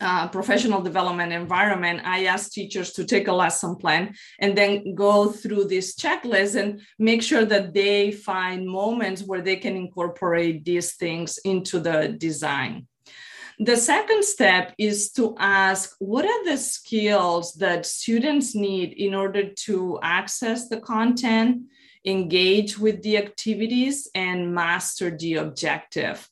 uh, 0.00 0.28
professional 0.28 0.82
development 0.82 1.32
environment, 1.32 2.00
I 2.04 2.26
ask 2.26 2.52
teachers 2.52 2.92
to 2.92 3.04
take 3.04 3.28
a 3.28 3.32
lesson 3.32 3.76
plan 3.76 4.14
and 4.38 4.56
then 4.56 4.94
go 4.94 5.30
through 5.30 5.64
this 5.64 5.96
checklist 5.96 6.60
and 6.60 6.80
make 6.98 7.22
sure 7.22 7.44
that 7.44 7.74
they 7.74 8.12
find 8.12 8.66
moments 8.66 9.22
where 9.22 9.42
they 9.42 9.56
can 9.56 9.76
incorporate 9.76 10.64
these 10.64 10.94
things 10.94 11.38
into 11.44 11.80
the 11.80 12.14
design. 12.18 12.86
The 13.58 13.76
second 13.76 14.22
step 14.22 14.74
is 14.76 15.12
to 15.12 15.34
ask 15.38 15.96
what 15.98 16.26
are 16.26 16.44
the 16.44 16.58
skills 16.58 17.54
that 17.54 17.86
students 17.86 18.54
need 18.54 18.92
in 18.92 19.14
order 19.14 19.48
to 19.64 19.98
access 20.02 20.68
the 20.68 20.78
content 20.80 21.62
engage 22.06 22.78
with 22.78 23.02
the 23.02 23.16
activities 23.16 24.08
and 24.14 24.54
master 24.54 25.10
the 25.10 25.34
objective. 25.34 26.28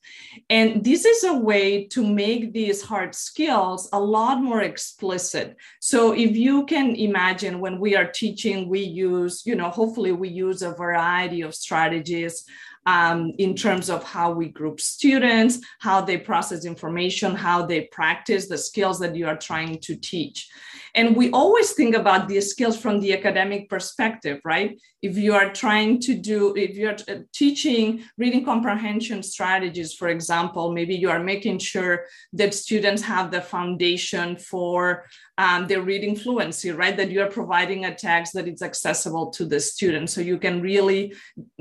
And 0.48 0.84
this 0.84 1.04
is 1.04 1.24
a 1.24 1.34
way 1.34 1.86
to 1.88 2.06
make 2.06 2.52
these 2.52 2.80
heart 2.80 3.14
skills 3.14 3.88
a 3.92 4.00
lot 4.00 4.40
more 4.40 4.62
explicit. 4.62 5.56
So 5.80 6.12
if 6.12 6.36
you 6.36 6.64
can 6.66 6.94
imagine 6.94 7.60
when 7.60 7.80
we 7.80 7.96
are 7.96 8.06
teaching, 8.06 8.68
we 8.68 8.80
use, 8.80 9.42
you 9.44 9.56
know, 9.56 9.70
hopefully 9.70 10.12
we 10.12 10.28
use 10.28 10.62
a 10.62 10.72
variety 10.72 11.40
of 11.42 11.54
strategies 11.54 12.44
um, 12.86 13.32
in 13.38 13.54
terms 13.54 13.88
of 13.88 14.04
how 14.04 14.30
we 14.32 14.48
group 14.48 14.80
students, 14.80 15.58
how 15.80 16.00
they 16.00 16.18
process 16.18 16.64
information, 16.64 17.34
how 17.34 17.64
they 17.64 17.82
practice 17.92 18.46
the 18.46 18.58
skills 18.58 18.98
that 19.00 19.16
you 19.16 19.26
are 19.26 19.36
trying 19.36 19.78
to 19.80 19.96
teach. 19.96 20.48
And 20.96 21.16
we 21.16 21.30
always 21.32 21.72
think 21.72 21.96
about 21.96 22.28
these 22.28 22.50
skills 22.50 22.78
from 22.78 23.00
the 23.00 23.12
academic 23.12 23.68
perspective, 23.68 24.40
right? 24.44 24.80
If 25.02 25.18
you 25.18 25.34
are 25.34 25.52
trying 25.52 25.98
to 26.02 26.14
do, 26.14 26.54
if 26.54 26.76
you're 26.76 26.96
uh, 27.08 27.24
teaching 27.32 28.04
reading 28.16 28.44
comprehension 28.44 29.24
strategies, 29.24 29.94
for 29.94 30.08
example, 30.08 30.72
maybe 30.72 30.94
you 30.94 31.10
are 31.10 31.22
making 31.22 31.58
sure 31.58 32.04
that 32.34 32.54
students 32.54 33.02
have 33.02 33.32
the 33.32 33.40
foundation 33.40 34.36
for 34.36 35.06
um, 35.36 35.66
their 35.66 35.82
reading 35.82 36.14
fluency, 36.14 36.70
right? 36.70 36.96
That 36.96 37.10
you 37.10 37.22
are 37.22 37.30
providing 37.30 37.84
a 37.84 37.94
text 37.94 38.34
that 38.34 38.46
is 38.46 38.62
accessible 38.62 39.30
to 39.32 39.44
the 39.44 39.58
student. 39.58 40.10
So 40.10 40.20
you 40.20 40.38
can 40.38 40.62
really 40.62 41.14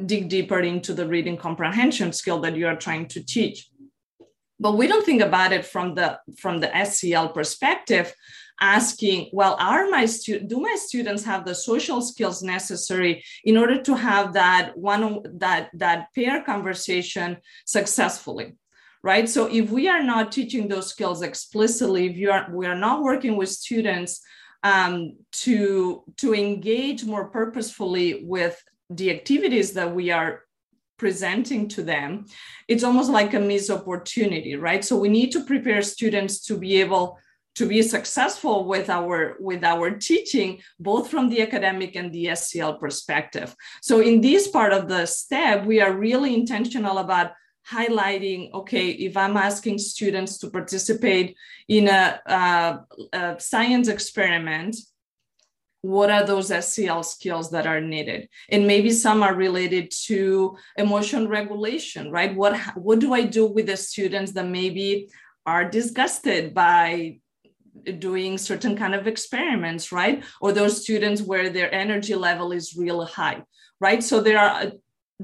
dig 0.06 0.30
deeper 0.30 0.60
into 0.60 0.94
the 0.94 1.08
reading 1.08 1.38
comprehension 1.38 2.14
skill 2.14 2.40
that 2.42 2.56
you 2.56 2.68
are 2.68 2.76
trying 2.76 3.08
to 3.08 3.24
teach 3.24 3.68
but 4.60 4.78
we 4.78 4.88
don't 4.88 5.06
think 5.06 5.22
about 5.22 5.52
it 5.52 5.66
from 5.66 5.96
the 5.96 6.18
from 6.38 6.60
the 6.60 6.86
SEL 6.86 7.30
perspective 7.30 8.14
asking 8.62 9.30
well 9.34 9.56
are 9.60 9.90
my 9.90 10.06
stu- 10.06 10.40
do 10.40 10.60
my 10.60 10.76
students 10.76 11.24
have 11.24 11.44
the 11.46 11.56
social 11.56 12.02
skills 12.02 12.42
necessary 12.44 13.24
in 13.44 13.58
order 13.58 13.82
to 13.82 13.96
have 13.96 14.34
that 14.34 14.78
one 14.78 15.22
that 15.40 15.70
that 15.74 16.08
pair 16.16 16.44
conversation 16.44 17.38
successfully 17.66 18.54
right? 19.04 19.28
So 19.28 19.48
if 19.52 19.70
we 19.70 19.90
are 19.90 20.02
not 20.02 20.32
teaching 20.32 20.68
those 20.68 20.90
skills 20.90 21.22
explicitly 21.22 22.08
if 22.08 22.18
you 22.18 22.32
are 22.32 22.48
we 22.52 22.66
are 22.66 22.76
not 22.76 23.04
working 23.04 23.36
with 23.36 23.50
students 23.50 24.22
um, 24.64 25.18
to 25.44 26.04
to 26.18 26.34
engage 26.34 27.04
more 27.04 27.30
purposefully 27.30 28.24
with 28.24 28.62
the 28.90 29.12
activities 29.12 29.74
that 29.74 29.94
we 29.94 30.10
are 30.12 30.44
presenting 30.98 31.68
to 31.68 31.84
them 31.84 32.26
it's 32.68 32.84
almost 32.84 33.10
like 33.10 33.34
a 33.34 33.40
missed 33.40 33.70
opportunity 33.70 34.56
right? 34.56 34.86
So 34.86 34.98
we 34.98 35.10
need 35.10 35.32
to 35.32 35.44
prepare 35.44 35.82
students 35.82 36.46
to 36.46 36.58
be 36.58 36.80
able 36.80 37.20
to 37.56 37.66
be 37.68 37.82
successful 37.82 38.66
with 38.66 38.90
our 38.90 39.38
with 39.40 39.64
our 39.64 39.92
teaching 39.92 40.60
both 40.80 41.10
from 41.10 41.30
the 41.30 41.42
academic 41.42 41.96
and 41.96 42.12
the 42.12 42.36
SEL 42.36 42.78
perspective 42.78 43.56
so 43.82 44.00
in 44.00 44.22
this 44.22 44.48
part 44.48 44.74
of 44.74 44.88
the 44.88 45.06
step 45.06 45.66
we 45.66 45.82
are 45.82 45.94
really 45.94 46.34
intentional 46.34 46.98
about 46.98 47.32
highlighting 47.70 48.52
okay 48.54 48.90
if 48.90 49.16
i'm 49.16 49.38
asking 49.38 49.78
students 49.78 50.38
to 50.38 50.50
participate 50.50 51.34
in 51.70 51.88
a, 51.88 52.20
a, 52.26 52.80
a 53.14 53.40
science 53.40 53.88
experiment 53.88 54.76
what 55.84 56.10
are 56.10 56.26
those 56.26 56.48
SEL 56.66 57.04
skills 57.04 57.52
that 57.52 57.68
are 57.68 57.82
needed? 57.82 58.30
And 58.48 58.66
maybe 58.66 58.90
some 58.90 59.22
are 59.22 59.36
related 59.36 59.92
to 60.06 60.56
emotion 60.78 61.28
regulation, 61.28 62.10
right? 62.10 62.34
What 62.34 62.58
what 62.78 63.00
do 63.00 63.14
I 63.14 63.24
do 63.24 63.46
with 63.46 63.66
the 63.66 63.76
students 63.76 64.32
that 64.32 64.48
maybe 64.48 65.10
are 65.46 65.70
disgusted 65.70 66.54
by 66.54 67.20
doing 68.00 68.38
certain 68.38 68.76
kind 68.76 68.96
of 68.96 69.08
experiments 69.08 69.92
right? 69.92 70.24
Or 70.42 70.52
those 70.52 70.82
students 70.82 71.22
where 71.22 71.50
their 71.50 71.74
energy 71.74 72.16
level 72.16 72.52
is 72.52 72.76
really 72.76 73.08
high 73.08 73.44
right? 73.80 74.04
So 74.04 74.22
there 74.22 74.40
are 74.40 74.54
uh, 74.62 74.72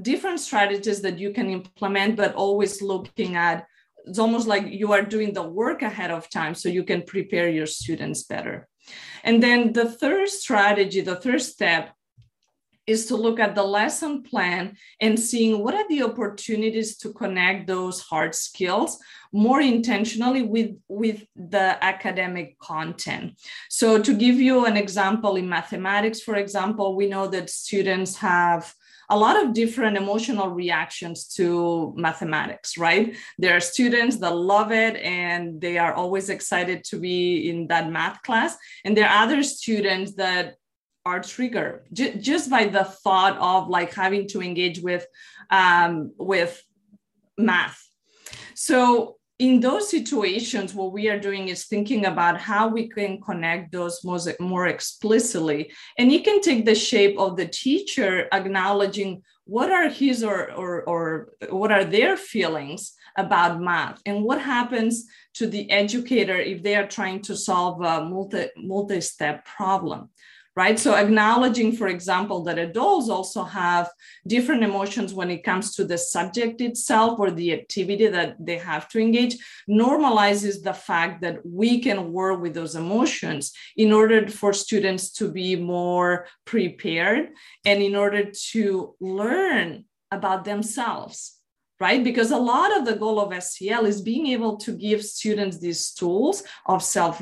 different 0.01 0.39
strategies 0.39 1.01
that 1.01 1.17
you 1.17 1.31
can 1.31 1.49
implement 1.49 2.15
but 2.15 2.35
always 2.35 2.81
looking 2.81 3.35
at 3.35 3.65
it's 4.05 4.19
almost 4.19 4.47
like 4.47 4.65
you 4.67 4.93
are 4.93 5.03
doing 5.03 5.33
the 5.33 5.43
work 5.43 5.81
ahead 5.81 6.11
of 6.11 6.29
time 6.29 6.55
so 6.55 6.69
you 6.69 6.83
can 6.83 7.01
prepare 7.03 7.49
your 7.49 7.65
students 7.65 8.23
better. 8.23 8.67
And 9.23 9.43
then 9.43 9.73
the 9.73 9.89
third 10.01 10.29
strategy 10.29 11.01
the 11.01 11.15
third 11.15 11.41
step 11.41 11.91
is 12.89 13.05
to 13.05 13.15
look 13.15 13.39
at 13.39 13.55
the 13.55 13.63
lesson 13.63 14.23
plan 14.23 14.75
and 14.99 15.19
seeing 15.19 15.63
what 15.63 15.75
are 15.75 15.87
the 15.87 16.03
opportunities 16.03 16.97
to 16.97 17.13
connect 17.13 17.67
those 17.67 18.01
heart 18.01 18.33
skills 18.33 18.97
more 19.31 19.61
intentionally 19.61 20.41
with, 20.41 20.71
with 20.87 21.23
the 21.35 21.77
academic 21.83 22.57
content. 22.59 23.39
So 23.69 24.01
to 24.01 24.13
give 24.13 24.35
you 24.35 24.65
an 24.65 24.75
example 24.75 25.35
in 25.35 25.47
mathematics, 25.47 26.19
for 26.21 26.35
example, 26.35 26.95
we 26.95 27.07
know 27.07 27.27
that 27.27 27.49
students 27.49 28.17
have 28.17 28.73
a 29.11 29.17
lot 29.17 29.43
of 29.43 29.53
different 29.53 29.97
emotional 29.97 30.49
reactions 30.49 31.27
to 31.27 31.93
mathematics, 31.95 32.77
right? 32.77 33.15
There 33.39 33.55
are 33.55 33.59
students 33.59 34.17
that 34.17 34.35
love 34.35 34.71
it 34.71 34.95
and 34.97 35.59
they 35.59 35.77
are 35.79 35.93
always 35.93 36.29
excited 36.29 36.83
to 36.85 36.99
be 36.99 37.49
in 37.49 37.67
that 37.67 37.89
math 37.89 38.21
class. 38.21 38.55
And 38.85 38.95
there 38.95 39.09
are 39.09 39.23
other 39.23 39.41
students 39.41 40.13
that 40.15 40.55
are 41.09 41.21
triggered. 41.21 41.75
J- 41.91 42.17
just 42.17 42.49
by 42.49 42.63
the 42.65 42.85
thought 43.03 43.37
of 43.37 43.67
like 43.67 43.93
having 43.93 44.27
to 44.29 44.41
engage 44.41 44.79
with 44.79 45.05
um, 45.49 46.11
with 46.17 46.53
math. 47.37 47.79
So 48.53 49.15
in 49.39 49.61
those 49.61 49.89
situations, 49.89 50.73
what 50.73 50.91
we 50.91 51.07
are 51.07 51.17
doing 51.17 51.47
is 51.47 51.65
thinking 51.65 52.05
about 52.05 52.37
how 52.37 52.67
we 52.67 52.89
can 52.89 53.21
connect 53.21 53.71
those 53.71 54.03
more, 54.03 54.67
explicitly. 54.67 55.71
And 55.97 56.11
it 56.11 56.25
can 56.25 56.41
take 56.41 56.65
the 56.65 56.75
shape 56.75 57.17
of 57.17 57.37
the 57.37 57.47
teacher 57.47 58.27
acknowledging 58.33 59.23
what 59.45 59.71
are 59.71 59.87
his 59.89 60.23
or, 60.23 60.51
or, 60.51 60.83
or 60.83 61.33
what 61.49 61.71
are 61.71 61.85
their 61.85 62.17
feelings 62.17 62.93
about 63.17 63.61
math 63.61 64.01
and 64.05 64.23
what 64.23 64.41
happens 64.41 65.05
to 65.33 65.47
the 65.47 65.71
educator 65.71 66.37
if 66.37 66.61
they 66.61 66.75
are 66.75 66.87
trying 66.87 67.21
to 67.21 67.35
solve 67.35 67.81
a 67.81 68.03
multi, 68.03 68.47
multi-step 68.57 69.45
problem 69.45 70.09
right? 70.59 70.77
So 70.77 70.93
acknowledging, 70.93 71.71
for 71.71 71.87
example, 71.87 72.43
that 72.43 72.59
adults 72.59 73.07
also 73.07 73.45
have 73.45 73.89
different 74.27 74.61
emotions 74.61 75.13
when 75.13 75.29
it 75.31 75.45
comes 75.45 75.73
to 75.75 75.85
the 75.85 75.97
subject 75.97 76.59
itself 76.59 77.17
or 77.17 77.31
the 77.31 77.53
activity 77.53 78.07
that 78.07 78.35
they 78.45 78.57
have 78.57 78.89
to 78.89 78.99
engage 78.99 79.37
normalizes 79.69 80.61
the 80.61 80.73
fact 80.73 81.21
that 81.21 81.37
we 81.45 81.79
can 81.79 82.11
work 82.11 82.41
with 82.41 82.53
those 82.55 82.75
emotions 82.75 83.53
in 83.77 83.93
order 83.93 84.27
for 84.27 84.51
students 84.51 85.13
to 85.13 85.31
be 85.31 85.55
more 85.55 86.27
prepared 86.43 87.29
and 87.63 87.81
in 87.81 87.95
order 87.95 88.29
to 88.51 88.95
learn 88.99 89.85
about 90.11 90.43
themselves 90.43 91.38
right? 91.79 92.03
Because 92.03 92.31
a 92.31 92.37
lot 92.37 92.75
of 92.77 92.85
the 92.85 92.95
goal 92.95 93.19
of 93.19 93.43
SEL 93.43 93.85
is 93.85 94.01
being 94.01 94.27
able 94.27 94.57
to 94.57 94.75
give 94.75 95.03
students 95.03 95.57
these 95.57 95.91
tools 95.91 96.43
of 96.65 96.83
self 96.83 97.21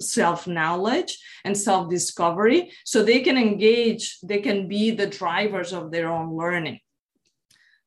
self 0.00 0.46
knowledge 0.46 1.18
and 1.44 1.56
self 1.56 1.90
discovery, 1.90 2.72
so 2.84 3.02
they 3.02 3.20
can 3.20 3.36
engage, 3.36 4.18
they 4.22 4.38
can 4.38 4.68
be 4.68 4.90
the 4.90 5.06
drivers 5.06 5.72
of 5.72 5.90
their 5.90 6.10
own 6.10 6.36
learning. 6.36 6.80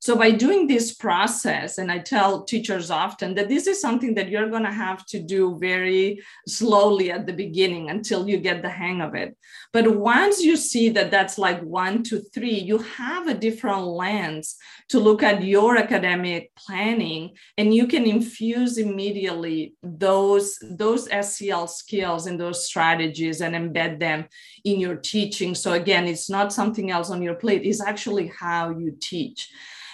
So 0.03 0.17
by 0.17 0.31
doing 0.31 0.67
this 0.67 0.93
process, 0.93 1.77
and 1.77 1.89
I 1.89 1.99
tell 1.99 2.43
teachers 2.43 2.91
often 2.91 3.35
that 3.35 3.47
this 3.47 3.67
is 3.67 3.79
something 3.79 4.15
that 4.15 4.27
you're 4.27 4.49
going 4.49 4.65
to 4.65 4.79
have 4.85 5.05
to 5.05 5.19
do 5.23 5.57
very 5.57 6.21
slowly 6.45 7.09
at 7.09 7.25
the 7.25 7.31
beginning 7.31 7.89
until 7.89 8.27
you 8.27 8.37
get 8.37 8.61
the 8.61 8.69
hang 8.69 8.99
of 8.99 9.15
it. 9.15 9.37
But 9.71 9.95
once 9.95 10.41
you 10.41 10.57
see 10.57 10.89
that 10.89 11.09
that's 11.09 11.37
like 11.37 11.61
one 11.61 12.03
to 12.03 12.19
three, 12.19 12.59
you 12.59 12.79
have 12.79 13.29
a 13.29 13.33
different 13.33 13.85
lens 13.85 14.57
to 14.89 14.99
look 14.99 15.23
at 15.23 15.41
your 15.41 15.77
academic 15.77 16.51
planning, 16.57 17.37
and 17.57 17.73
you 17.73 17.87
can 17.87 18.03
infuse 18.03 18.77
immediately 18.77 19.75
those 19.83 20.59
those 20.61 21.07
SEL 21.29 21.67
skills 21.67 22.27
and 22.27 22.37
those 22.37 22.65
strategies 22.65 23.39
and 23.39 23.55
embed 23.55 24.01
them 24.01 24.25
in 24.65 24.81
your 24.81 24.97
teaching. 24.97 25.55
So 25.55 25.71
again, 25.71 26.07
it's 26.07 26.29
not 26.29 26.51
something 26.51 26.91
else 26.91 27.09
on 27.09 27.21
your 27.21 27.35
plate; 27.35 27.61
it's 27.63 27.81
actually 27.81 28.33
how 28.37 28.71
you 28.71 28.97
teach. 28.99 29.49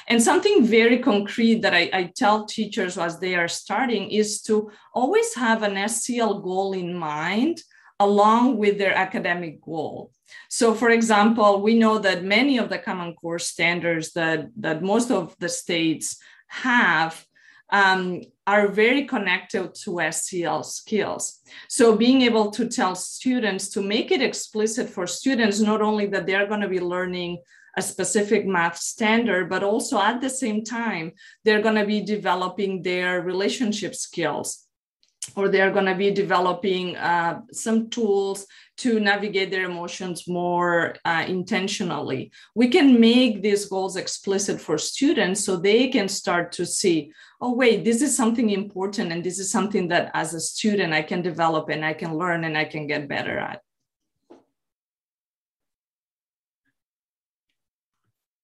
And 0.10 0.22
something 0.22 0.66
very 0.66 0.98
concrete 0.98 1.62
that 1.62 1.76
I, 1.76 1.90
I, 1.94 2.12
tell 2.16 2.46
teachers 2.46 2.98
as 2.98 3.20
they 3.20 3.36
are 3.36 3.48
starting 3.48 4.10
is 4.10 4.42
to 4.44 4.72
always 4.92 5.36
have 5.36 5.62
an 5.62 5.88
SEL 5.88 6.40
goal 6.40 6.74
in 6.74 6.96
mind 6.96 7.62
along 8.00 8.58
with 8.58 8.80
their 8.80 8.96
academic 8.96 9.62
goal. 9.62 10.12
So, 10.50 10.74
for 10.74 10.90
example, 10.90 11.62
we 11.62 11.78
know 11.78 12.00
that 12.00 12.24
many 12.24 12.58
of 12.58 12.70
the 12.70 12.80
Common 12.80 13.14
Core 13.14 13.40
standards 13.40 14.14
that, 14.14 14.48
that 14.58 14.82
most 14.82 15.12
of 15.12 15.36
the 15.40 15.50
states 15.50 16.18
have 16.48 17.26
um, 17.72 18.22
are 18.48 18.68
very 18.68 19.06
connected 19.06 19.76
to 19.84 20.12
SEL 20.12 20.64
skills. 20.64 21.42
So, 21.68 21.96
being 21.96 22.24
able 22.24 22.50
to 22.52 22.68
tell 22.68 22.96
students 22.96 23.70
to 23.70 23.82
make 23.84 24.10
it 24.12 24.24
explicit 24.24 24.90
for 24.90 25.06
students, 25.06 25.60
not 25.60 25.82
only 25.82 26.08
that 26.08 26.26
they're 26.26 26.48
going 26.48 26.62
to 26.62 26.68
be 26.68 26.80
learning 26.80 27.40
a 27.80 27.90
specific 27.94 28.46
math 28.46 28.78
standard, 28.78 29.50
but 29.50 29.64
also 29.64 29.96
at 30.00 30.22
the 30.22 30.30
same 30.30 30.64
time, 30.64 31.06
they're 31.44 31.66
going 31.68 31.82
to 31.82 31.86
be 31.86 32.02
developing 32.02 32.84
their 32.84 33.22
relationship 33.22 33.96
skills 33.96 34.68
or 35.36 35.50
they're 35.50 35.72
going 35.72 35.86
to 35.86 35.96
be 35.96 36.12
developing 36.12 36.96
uh, 36.98 37.42
some 37.52 37.90
tools 37.90 38.48
to 38.78 39.00
navigate 39.00 39.52
their 39.52 39.66
emotions 39.66 40.28
more 40.28 40.96
uh, 41.06 41.26
intentionally. 41.28 42.32
We 42.56 42.68
can 42.70 43.00
make 43.00 43.42
these 43.42 43.66
goals 43.66 43.96
explicit 43.96 44.60
for 44.62 44.78
students 44.78 45.44
so 45.44 45.52
they 45.56 45.90
can 45.90 46.08
start 46.08 46.52
to 46.54 46.66
see, 46.66 47.12
oh, 47.42 47.54
wait, 47.54 47.84
this 47.84 48.02
is 48.02 48.16
something 48.16 48.50
important. 48.50 49.12
And 49.12 49.24
this 49.24 49.40
is 49.40 49.52
something 49.52 49.90
that 49.90 50.12
as 50.14 50.34
a 50.34 50.40
student 50.40 50.94
I 50.94 51.04
can 51.04 51.22
develop 51.22 51.70
and 51.70 51.84
I 51.86 51.94
can 51.94 52.18
learn 52.18 52.44
and 52.44 52.58
I 52.58 52.66
can 52.66 52.88
get 52.88 53.10
better 53.10 53.38
at. 53.38 53.62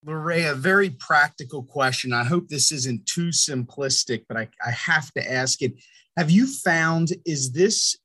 Lorea, 0.06 0.52
a 0.52 0.56
very 0.56 0.92
practical 0.92 1.64
question. 1.64 2.14
I 2.14 2.24
hope 2.24 2.48
this 2.48 2.72
isn't 2.72 3.08
too 3.08 3.30
simplistic, 3.30 4.26
but 4.28 4.38
I, 4.38 4.48
I 4.66 4.72
have 4.72 5.12
to 5.14 5.32
ask 5.32 5.62
it. 5.62 5.74
Have 6.16 6.30
you 6.30 6.48
found, 6.48 7.10
is 7.26 7.52
this 7.52 7.98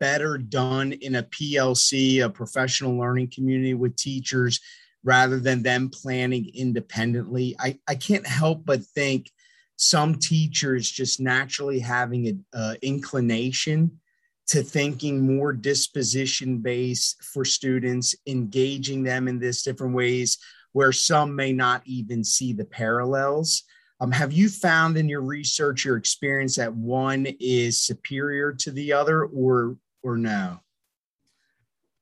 better 0.00 0.36
done 0.36 0.92
in 0.92 1.14
a 1.14 1.22
PLC, 1.22 2.24
a 2.24 2.28
professional 2.28 2.98
learning 2.98 3.30
community 3.32 3.74
with 3.74 3.96
teachers, 3.96 4.60
rather 5.04 5.38
than 5.38 5.62
them 5.62 5.90
planning 5.90 6.50
independently? 6.54 7.54
I, 7.60 7.78
I 7.86 7.94
can't 7.94 8.26
help 8.26 8.64
but 8.64 8.82
think 8.82 9.30
some 9.76 10.16
teachers 10.16 10.90
just 10.90 11.20
naturally 11.20 11.78
having 11.78 12.44
an 12.52 12.76
inclination 12.82 14.00
to 14.48 14.62
thinking 14.62 15.20
more 15.20 15.52
disposition 15.52 16.58
based 16.58 17.22
for 17.22 17.44
students, 17.44 18.16
engaging 18.26 19.04
them 19.04 19.28
in 19.28 19.38
this 19.38 19.62
different 19.62 19.94
ways 19.94 20.38
where 20.78 20.92
some 20.92 21.34
may 21.34 21.52
not 21.52 21.82
even 21.86 22.22
see 22.22 22.52
the 22.52 22.64
parallels. 22.64 23.64
Um, 24.00 24.12
have 24.12 24.32
you 24.32 24.48
found 24.48 24.96
in 24.96 25.08
your 25.08 25.22
research 25.22 25.84
your 25.84 25.96
experience 25.96 26.54
that 26.54 26.72
one 26.72 27.26
is 27.40 27.82
superior 27.82 28.52
to 28.52 28.70
the 28.70 28.92
other 28.92 29.24
or 29.24 29.76
or 30.04 30.16
no? 30.16 30.60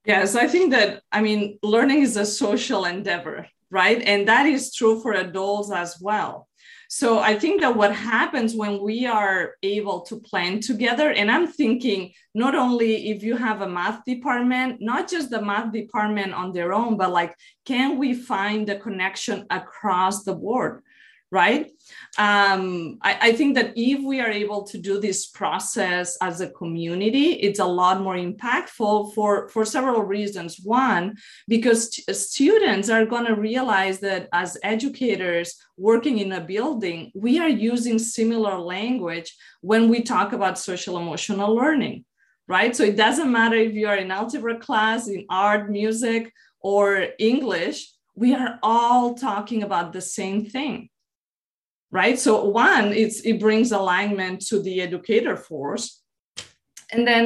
Yes, 0.05 0.37
I 0.37 0.47
think 0.47 0.73
that 0.73 1.03
I 1.11 1.23
mean 1.23 1.59
learning 1.63 2.03
is 2.03 2.19
a 2.19 2.27
social 2.27 2.85
endeavor, 2.85 3.47
right? 3.71 4.03
And 4.03 4.29
that 4.29 4.45
is 4.45 4.75
true 4.75 5.01
for 5.01 5.13
adults 5.15 5.73
as 5.73 5.97
well. 5.99 6.46
So 6.89 7.19
I 7.19 7.39
think 7.39 7.61
that 7.61 7.77
what 7.77 7.95
happens 7.95 8.55
when 8.55 8.81
we 8.81 9.07
are 9.07 9.55
able 9.63 10.03
to 10.03 10.21
plan 10.21 10.61
together, 10.61 11.11
and 11.11 11.31
I'm 11.31 11.49
thinking 11.49 12.13
not 12.35 12.55
only 12.55 13.11
if 13.11 13.23
you 13.23 13.37
have 13.37 13.61
a 13.61 13.69
math 13.69 14.05
department, 14.05 14.81
not 14.81 15.09
just 15.09 15.31
the 15.31 15.43
math 15.43 15.73
department 15.73 16.33
on 16.33 16.53
their 16.53 16.73
own, 16.73 16.97
but 16.97 17.11
like, 17.11 17.35
can 17.65 17.99
we 17.99 18.15
find 18.15 18.69
the 18.69 18.77
connection 18.77 19.47
across 19.51 20.23
the 20.23 20.35
board? 20.35 20.83
Right? 21.31 21.71
Um, 22.19 22.99
I, 23.03 23.19
I, 23.21 23.33
think 23.33 23.57
that 23.57 23.73
if 23.77 24.03
we 24.03 24.21
are 24.21 24.31
able 24.31 24.63
to 24.65 24.79
do 24.79 25.01
this 25.01 25.27
process 25.27 26.17
as 26.21 26.41
a 26.41 26.51
community, 26.51 27.33
it's 27.33 27.59
a 27.59 27.65
lot 27.65 28.01
more 28.01 28.17
impactful 28.17 29.13
for, 29.13 29.49
for 29.49 29.65
several 29.65 30.03
reasons. 30.03 30.61
One, 30.63 31.17
because 31.49 31.91
t- 31.91 32.13
students 32.13 32.89
are 32.89 33.05
going 33.05 33.27
to 33.27 33.35
realize 33.35 33.99
that 34.01 34.29
as 34.33 34.57
educators 34.63 35.57
working 35.77 36.19
in 36.19 36.33
a 36.33 36.41
building, 36.41 37.11
we 37.15 37.41
are 37.41 37.49
using 37.49 37.99
similar 37.99 38.59
language 38.59 39.37
when 39.61 39.89
we 39.89 40.03
talk 40.03 40.33
about 40.33 40.59
social 40.59 40.97
emotional 40.97 41.55
learning. 41.55 42.05
Right. 42.49 42.77
So 42.77 42.85
it 42.85 42.97
doesn't 42.97 43.33
matter 43.33 43.57
if 43.57 43.75
you 43.75 43.89
are 43.89 43.97
in 43.97 44.13
algebra 44.13 44.61
class, 44.61 45.09
in 45.09 45.27
art, 45.29 45.69
music, 45.69 46.33
or 46.61 47.09
English, 47.19 47.93
we 48.15 48.35
are 48.35 48.61
all 48.63 49.15
talking 49.15 49.65
about 49.65 49.93
the 49.93 50.01
same 50.01 50.47
thing 50.47 50.89
right? 51.97 52.19
So 52.19 52.45
one, 52.45 52.93
it's 52.93 53.19
it 53.31 53.41
brings 53.41 53.73
alignment 53.73 54.37
to 54.49 54.57
the 54.61 54.83
educator 54.83 55.35
force. 55.49 56.03
And 56.93 57.09
then 57.11 57.25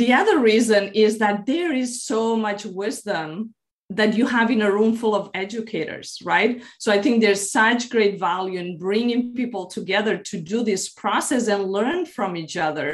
the 0.00 0.12
other 0.20 0.38
reason 0.52 0.82
is 0.94 1.18
that 1.18 1.44
there 1.44 1.74
is 1.74 2.02
so 2.02 2.22
much 2.46 2.64
wisdom 2.64 3.52
that 3.90 4.16
you 4.18 4.26
have 4.26 4.50
in 4.50 4.62
a 4.62 4.72
room 4.76 4.96
full 4.96 5.14
of 5.14 5.30
educators, 5.34 6.08
right? 6.24 6.52
So 6.78 6.90
I 6.90 6.98
think 7.02 7.14
there's 7.20 7.52
such 7.52 7.90
great 7.90 8.18
value 8.18 8.58
in 8.58 8.78
bringing 8.78 9.34
people 9.34 9.66
together 9.66 10.16
to 10.30 10.36
do 10.40 10.64
this 10.64 10.88
process 10.88 11.46
and 11.46 11.70
learn 11.78 12.06
from 12.06 12.30
each 12.42 12.56
other 12.56 12.88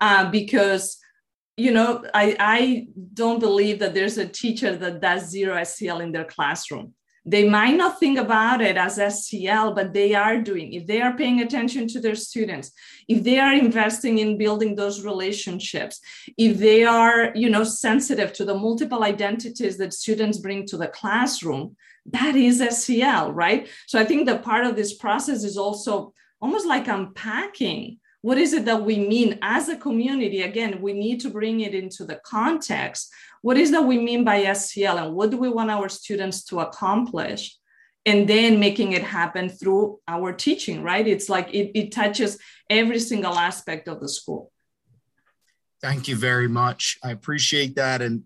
uh, 0.00 0.30
because 0.38 0.84
you 1.64 1.72
know 1.76 1.88
I, 2.14 2.26
I 2.56 2.60
don't 3.22 3.40
believe 3.48 3.76
that 3.80 3.92
there's 3.92 4.18
a 4.18 4.32
teacher 4.42 4.72
that 4.82 5.02
does 5.08 5.22
zero 5.36 5.62
SEL 5.62 6.00
in 6.00 6.10
their 6.12 6.28
classroom 6.36 6.94
they 7.24 7.48
might 7.48 7.76
not 7.76 8.00
think 8.00 8.18
about 8.18 8.60
it 8.60 8.76
as 8.76 8.96
SEL, 8.96 9.74
but 9.74 9.92
they 9.92 10.12
are 10.14 10.40
doing. 10.40 10.72
If 10.72 10.86
they 10.86 11.00
are 11.00 11.16
paying 11.16 11.40
attention 11.40 11.86
to 11.88 12.00
their 12.00 12.16
students, 12.16 12.72
if 13.06 13.22
they 13.22 13.38
are 13.38 13.52
investing 13.52 14.18
in 14.18 14.38
building 14.38 14.74
those 14.74 15.04
relationships, 15.04 16.00
if 16.36 16.58
they 16.58 16.84
are, 16.84 17.30
you 17.34 17.48
know, 17.48 17.62
sensitive 17.62 18.32
to 18.34 18.44
the 18.44 18.56
multiple 18.56 19.04
identities 19.04 19.78
that 19.78 19.94
students 19.94 20.38
bring 20.38 20.66
to 20.66 20.76
the 20.76 20.88
classroom, 20.88 21.76
that 22.06 22.34
is 22.34 22.58
SEL, 22.58 23.32
right? 23.32 23.68
So 23.86 24.00
I 24.00 24.04
think 24.04 24.26
that 24.26 24.42
part 24.42 24.66
of 24.66 24.74
this 24.74 24.94
process 24.94 25.44
is 25.44 25.56
also 25.56 26.12
almost 26.40 26.66
like 26.66 26.88
unpacking 26.88 27.98
what 28.22 28.38
is 28.38 28.52
it 28.52 28.64
that 28.64 28.82
we 28.82 28.96
mean 28.96 29.38
as 29.42 29.68
a 29.68 29.76
community? 29.76 30.42
Again 30.42 30.80
we 30.80 30.92
need 30.92 31.20
to 31.20 31.30
bring 31.30 31.60
it 31.60 31.74
into 31.74 32.04
the 32.04 32.16
context. 32.24 33.12
What 33.42 33.56
is 33.56 33.70
that 33.72 33.82
we 33.82 33.98
mean 33.98 34.24
by 34.24 34.52
SEL 34.52 34.98
and 34.98 35.14
what 35.14 35.30
do 35.30 35.36
we 35.36 35.48
want 35.48 35.70
our 35.70 35.88
students 35.88 36.44
to 36.44 36.60
accomplish? 36.60 37.56
And 38.04 38.28
then 38.28 38.58
making 38.58 38.92
it 38.92 39.02
happen 39.04 39.48
through 39.48 40.00
our 40.08 40.32
teaching 40.32 40.82
right? 40.82 41.06
It's 41.06 41.28
like 41.28 41.52
it, 41.52 41.70
it 41.78 41.92
touches 41.92 42.38
every 42.70 42.98
single 42.98 43.34
aspect 43.34 43.86
of 43.86 44.00
the 44.00 44.08
school. 44.08 44.50
Thank 45.80 46.08
you 46.08 46.16
very 46.16 46.48
much. 46.48 46.98
I 47.02 47.10
appreciate 47.10 47.76
that. 47.76 48.02
And 48.02 48.24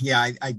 yeah 0.00 0.18
i, 0.18 0.34
I 0.40 0.56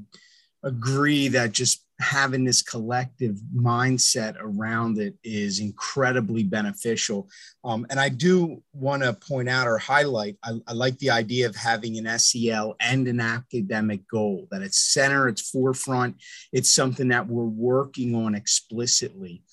agree 0.63 1.29
that 1.29 1.51
just 1.51 1.83
having 2.01 2.43
this 2.43 2.61
collective 2.61 3.37
mindset 3.55 4.35
around 4.39 4.97
it 4.97 5.15
is 5.23 5.59
incredibly 5.59 6.43
beneficial. 6.43 7.29
Um, 7.63 7.85
and 7.89 7.99
I 7.99 8.09
do 8.09 8.61
want 8.73 9.03
to 9.03 9.13
point 9.13 9.47
out 9.49 9.67
or 9.67 9.77
highlight, 9.77 10.37
I, 10.43 10.53
I, 10.67 10.73
like 10.73 10.97
the 10.97 11.11
idea 11.11 11.47
of 11.47 11.55
having 11.55 11.97
an 11.97 12.19
SEL 12.19 12.75
and 12.79 13.07
an 13.07 13.19
academic 13.19 14.07
goal, 14.07 14.47
that 14.51 14.61
it's 14.61 14.93
center, 14.93 15.27
it's 15.27 15.49
forefront, 15.49 16.15
it's 16.51 16.71
something 16.71 17.09
that 17.09 17.27
we're 17.27 17.45
working 17.45 18.15
on 18.15 18.35
explicitly. 18.35 19.43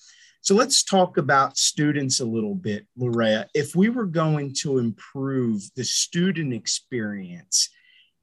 So 0.41 0.55
let's 0.55 0.83
talk 0.83 1.17
about 1.17 1.57
students 1.57 2.19
a 2.19 2.25
little 2.25 2.55
bit, 2.55 2.87
Lorea. 2.97 3.47
If 3.53 3.75
we 3.75 3.89
were 3.89 4.05
going 4.05 4.53
to 4.61 4.77
improve 4.77 5.61
the 5.75 5.83
student 5.83 6.53
experience 6.53 7.69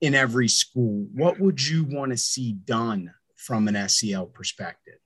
in 0.00 0.14
every 0.14 0.48
school, 0.48 1.06
what 1.12 1.38
would 1.38 1.64
you 1.64 1.84
want 1.84 2.12
to 2.12 2.16
see 2.16 2.52
done 2.52 3.12
from 3.46 3.68
an 3.68 3.88
SEL 3.88 4.26
perspective? 4.26 4.98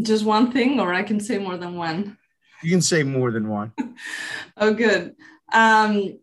Just 0.00 0.24
one 0.24 0.52
thing, 0.52 0.80
or 0.80 0.92
I 0.92 1.02
can 1.02 1.18
say 1.18 1.38
more 1.38 1.56
than 1.56 1.76
one. 1.76 2.18
You 2.62 2.70
can 2.70 2.82
say 2.82 3.02
more 3.02 3.30
than 3.30 3.48
one. 3.48 3.72
oh, 4.58 4.74
good. 4.74 5.14
Um, 5.52 6.18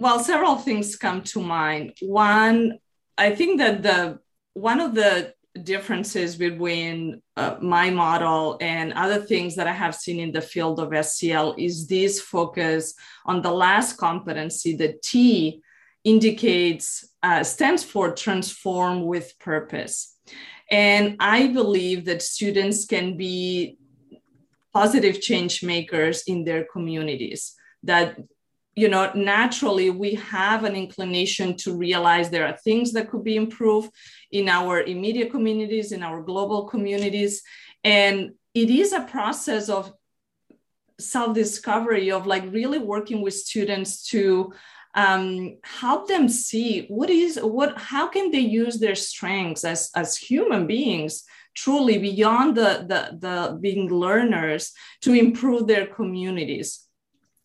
well, 0.00 0.18
several 0.18 0.56
things 0.56 0.96
come 0.96 1.22
to 1.32 1.40
mind. 1.40 1.92
One, 2.00 2.78
I 3.16 3.34
think 3.36 3.58
that 3.60 3.82
the 3.82 4.18
one 4.54 4.80
of 4.80 4.94
the 4.94 5.34
differences 5.62 6.36
between 6.36 7.22
uh, 7.36 7.56
my 7.60 7.90
model 7.90 8.56
and 8.60 8.92
other 8.94 9.20
things 9.20 9.54
that 9.56 9.66
I 9.66 9.72
have 9.72 9.94
seen 9.94 10.18
in 10.18 10.32
the 10.32 10.40
field 10.40 10.80
of 10.80 11.06
SEL 11.06 11.54
is 11.58 11.86
this 11.86 12.20
focus 12.20 12.94
on 13.26 13.42
the 13.42 13.52
last 13.52 13.96
competency, 13.96 14.74
the 14.74 14.98
T 15.02 15.62
indicates, 16.04 17.08
uh, 17.22 17.42
stands 17.44 17.84
for 17.84 18.12
transform 18.12 19.04
with 19.04 19.38
purpose. 19.38 20.16
And 20.70 21.16
I 21.20 21.48
believe 21.48 22.04
that 22.06 22.22
students 22.22 22.84
can 22.84 23.16
be 23.16 23.76
positive 24.72 25.20
change 25.20 25.62
makers 25.62 26.22
in 26.26 26.44
their 26.44 26.64
communities, 26.64 27.54
that 27.82 28.16
you 28.76 28.88
know 28.88 29.10
naturally 29.14 29.90
we 29.90 30.14
have 30.14 30.64
an 30.64 30.76
inclination 30.76 31.56
to 31.56 31.76
realize 31.76 32.30
there 32.30 32.46
are 32.46 32.56
things 32.56 32.92
that 32.92 33.10
could 33.10 33.24
be 33.24 33.36
improved 33.36 33.90
in 34.30 34.48
our 34.48 34.80
immediate 34.82 35.30
communities 35.30 35.90
in 35.90 36.04
our 36.04 36.22
global 36.22 36.64
communities 36.66 37.42
and 37.82 38.30
it 38.54 38.70
is 38.70 38.92
a 38.92 39.00
process 39.00 39.68
of 39.68 39.92
self 41.00 41.34
discovery 41.34 42.10
of 42.10 42.26
like 42.26 42.44
really 42.52 42.78
working 42.78 43.22
with 43.22 43.34
students 43.34 44.08
to 44.08 44.52
um, 44.94 45.56
help 45.62 46.08
them 46.08 46.28
see 46.28 46.86
what 46.88 47.10
is 47.10 47.38
what 47.40 47.78
how 47.78 48.08
can 48.08 48.30
they 48.30 48.40
use 48.40 48.78
their 48.78 48.94
strengths 48.94 49.64
as 49.64 49.90
as 49.94 50.16
human 50.16 50.66
beings 50.66 51.24
truly 51.54 51.98
beyond 51.98 52.56
the 52.56 52.84
the, 52.88 53.18
the 53.18 53.58
being 53.60 53.88
learners 53.88 54.72
to 55.02 55.12
improve 55.12 55.66
their 55.66 55.86
communities? 55.86 56.86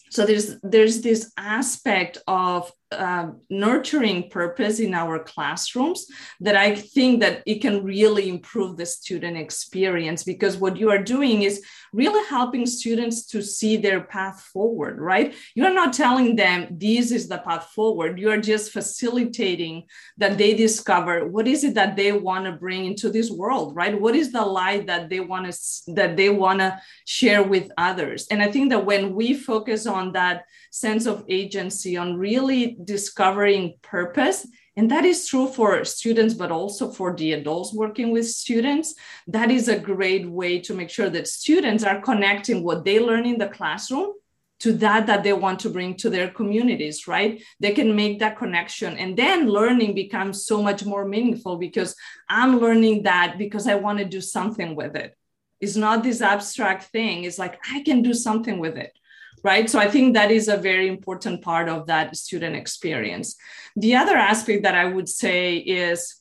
So 0.10 0.26
there's 0.26 0.60
there's 0.62 1.02
this 1.02 1.32
aspect 1.38 2.18
of 2.28 2.72
uh, 2.92 3.30
nurturing 3.50 4.30
purpose 4.30 4.80
in 4.80 4.94
our 4.94 5.20
classrooms 5.20 6.06
that 6.40 6.56
i 6.56 6.76
think 6.76 7.20
that 7.20 7.42
it 7.46 7.60
can 7.62 7.84
really 7.84 8.30
improve 8.30 8.78
the 8.78 8.86
student 8.86 9.38
experience 9.38 10.24
because 10.24 10.58
what 10.58 10.78
you 10.78 10.90
are 10.90 11.02
doing 11.02 11.42
is 11.42 11.64
really 11.94 12.24
helping 12.30 12.66
students 12.66 13.26
to 13.26 13.42
see 13.42 13.78
their 13.78 14.02
path 14.02 14.42
forward 14.54 15.00
right? 15.00 15.36
You're 15.56 15.74
not 15.74 15.94
telling 15.94 16.36
them 16.36 16.68
this 16.72 17.12
is 17.12 17.28
the 17.28 17.38
path 17.38 17.66
forward. 17.76 18.20
You 18.20 18.30
are 18.32 18.42
just 18.42 18.72
facilitating 18.72 19.84
that 20.18 20.38
they 20.38 20.54
discover 20.54 21.28
what 21.28 21.48
is 21.48 21.64
it 21.64 21.76
that 21.76 21.96
they 21.96 22.12
want 22.12 22.46
to 22.46 22.52
bring 22.52 22.86
into 22.86 23.10
this 23.10 23.32
world 23.32 23.76
right? 23.76 24.00
What 24.00 24.16
is 24.16 24.32
the 24.32 24.46
light 24.46 24.88
that 24.88 25.10
they 25.10 25.20
want 25.20 25.52
to 25.52 25.94
that 25.96 26.18
they 26.18 26.30
want 26.30 26.60
to 26.60 26.80
share 27.06 27.44
with 27.44 27.72
others? 27.78 28.28
And 28.30 28.42
i 28.42 28.52
think 28.52 28.70
that 28.70 28.86
when 28.86 29.16
we 29.16 29.34
focus 29.34 29.86
on 29.86 30.12
that 30.14 30.46
sense 30.72 31.06
of 31.06 31.24
agency, 31.30 31.96
on 31.96 32.18
really 32.18 32.75
discovering 32.84 33.76
purpose. 33.82 34.48
And 34.78 34.92
that 34.92 35.06
is 35.06 35.28
true 35.28 35.48
for 35.48 35.86
students, 35.86 36.34
but 36.34 36.52
also 36.52 36.92
for 36.92 37.16
the 37.16 37.34
adults 37.34 37.74
working 37.74 38.12
with 38.12 38.28
students. 38.28 38.96
That 39.28 39.50
is 39.52 39.68
a 39.68 39.80
great 39.80 40.30
way 40.30 40.60
to 40.62 40.74
make 40.74 40.90
sure 40.90 41.10
that 41.10 41.28
students 41.28 41.84
are 41.84 42.02
connecting 42.02 42.64
what 42.64 42.84
they 42.84 43.00
learn 43.00 43.26
in 43.26 43.38
the 43.38 43.48
classroom 43.48 44.14
to 44.60 44.74
that 44.74 45.06
that 45.08 45.24
they 45.24 45.34
want 45.34 45.60
to 45.60 45.70
bring 45.70 45.96
to 45.96 46.10
their 46.10 46.30
communities 46.30 47.08
right? 47.08 47.44
They 47.60 47.74
can 47.74 47.96
make 47.96 48.20
that 48.20 48.38
connection. 48.38 48.98
And 48.98 49.18
then 49.18 49.50
learning 49.50 49.96
becomes 49.96 50.46
so 50.46 50.62
much 50.62 50.86
more 50.86 51.06
meaningful 51.06 51.58
because 51.58 51.96
i'm 52.30 52.60
learning 52.60 53.04
that 53.04 53.38
because 53.38 53.68
i 53.68 53.76
want 53.76 54.00
to 54.00 54.06
do 54.06 54.22
something 54.22 54.76
with 54.76 54.96
it. 54.96 55.16
It's 55.60 55.76
not 55.76 56.04
this 56.04 56.22
abstract 56.22 56.86
thing. 56.86 57.26
It's 57.26 57.40
like 57.40 57.60
i 57.72 57.82
can 57.82 58.02
do 58.02 58.14
something 58.14 58.60
with 58.60 58.78
it 58.78 58.98
right? 59.46 59.70
So 59.70 59.78
I 59.78 59.88
think 59.88 60.16
that 60.16 60.32
is 60.32 60.48
a 60.48 60.58
very 60.58 60.88
important 60.88 61.44
part 61.44 61.70
of 61.70 61.86
that 61.86 62.18
student 62.18 62.56
experience. 62.56 63.36
The 63.76 63.96
other 63.96 64.16
aspect 64.16 64.64
that 64.64 64.74
I 64.74 64.86
would 64.86 65.08
say 65.08 65.58
is 65.58 66.16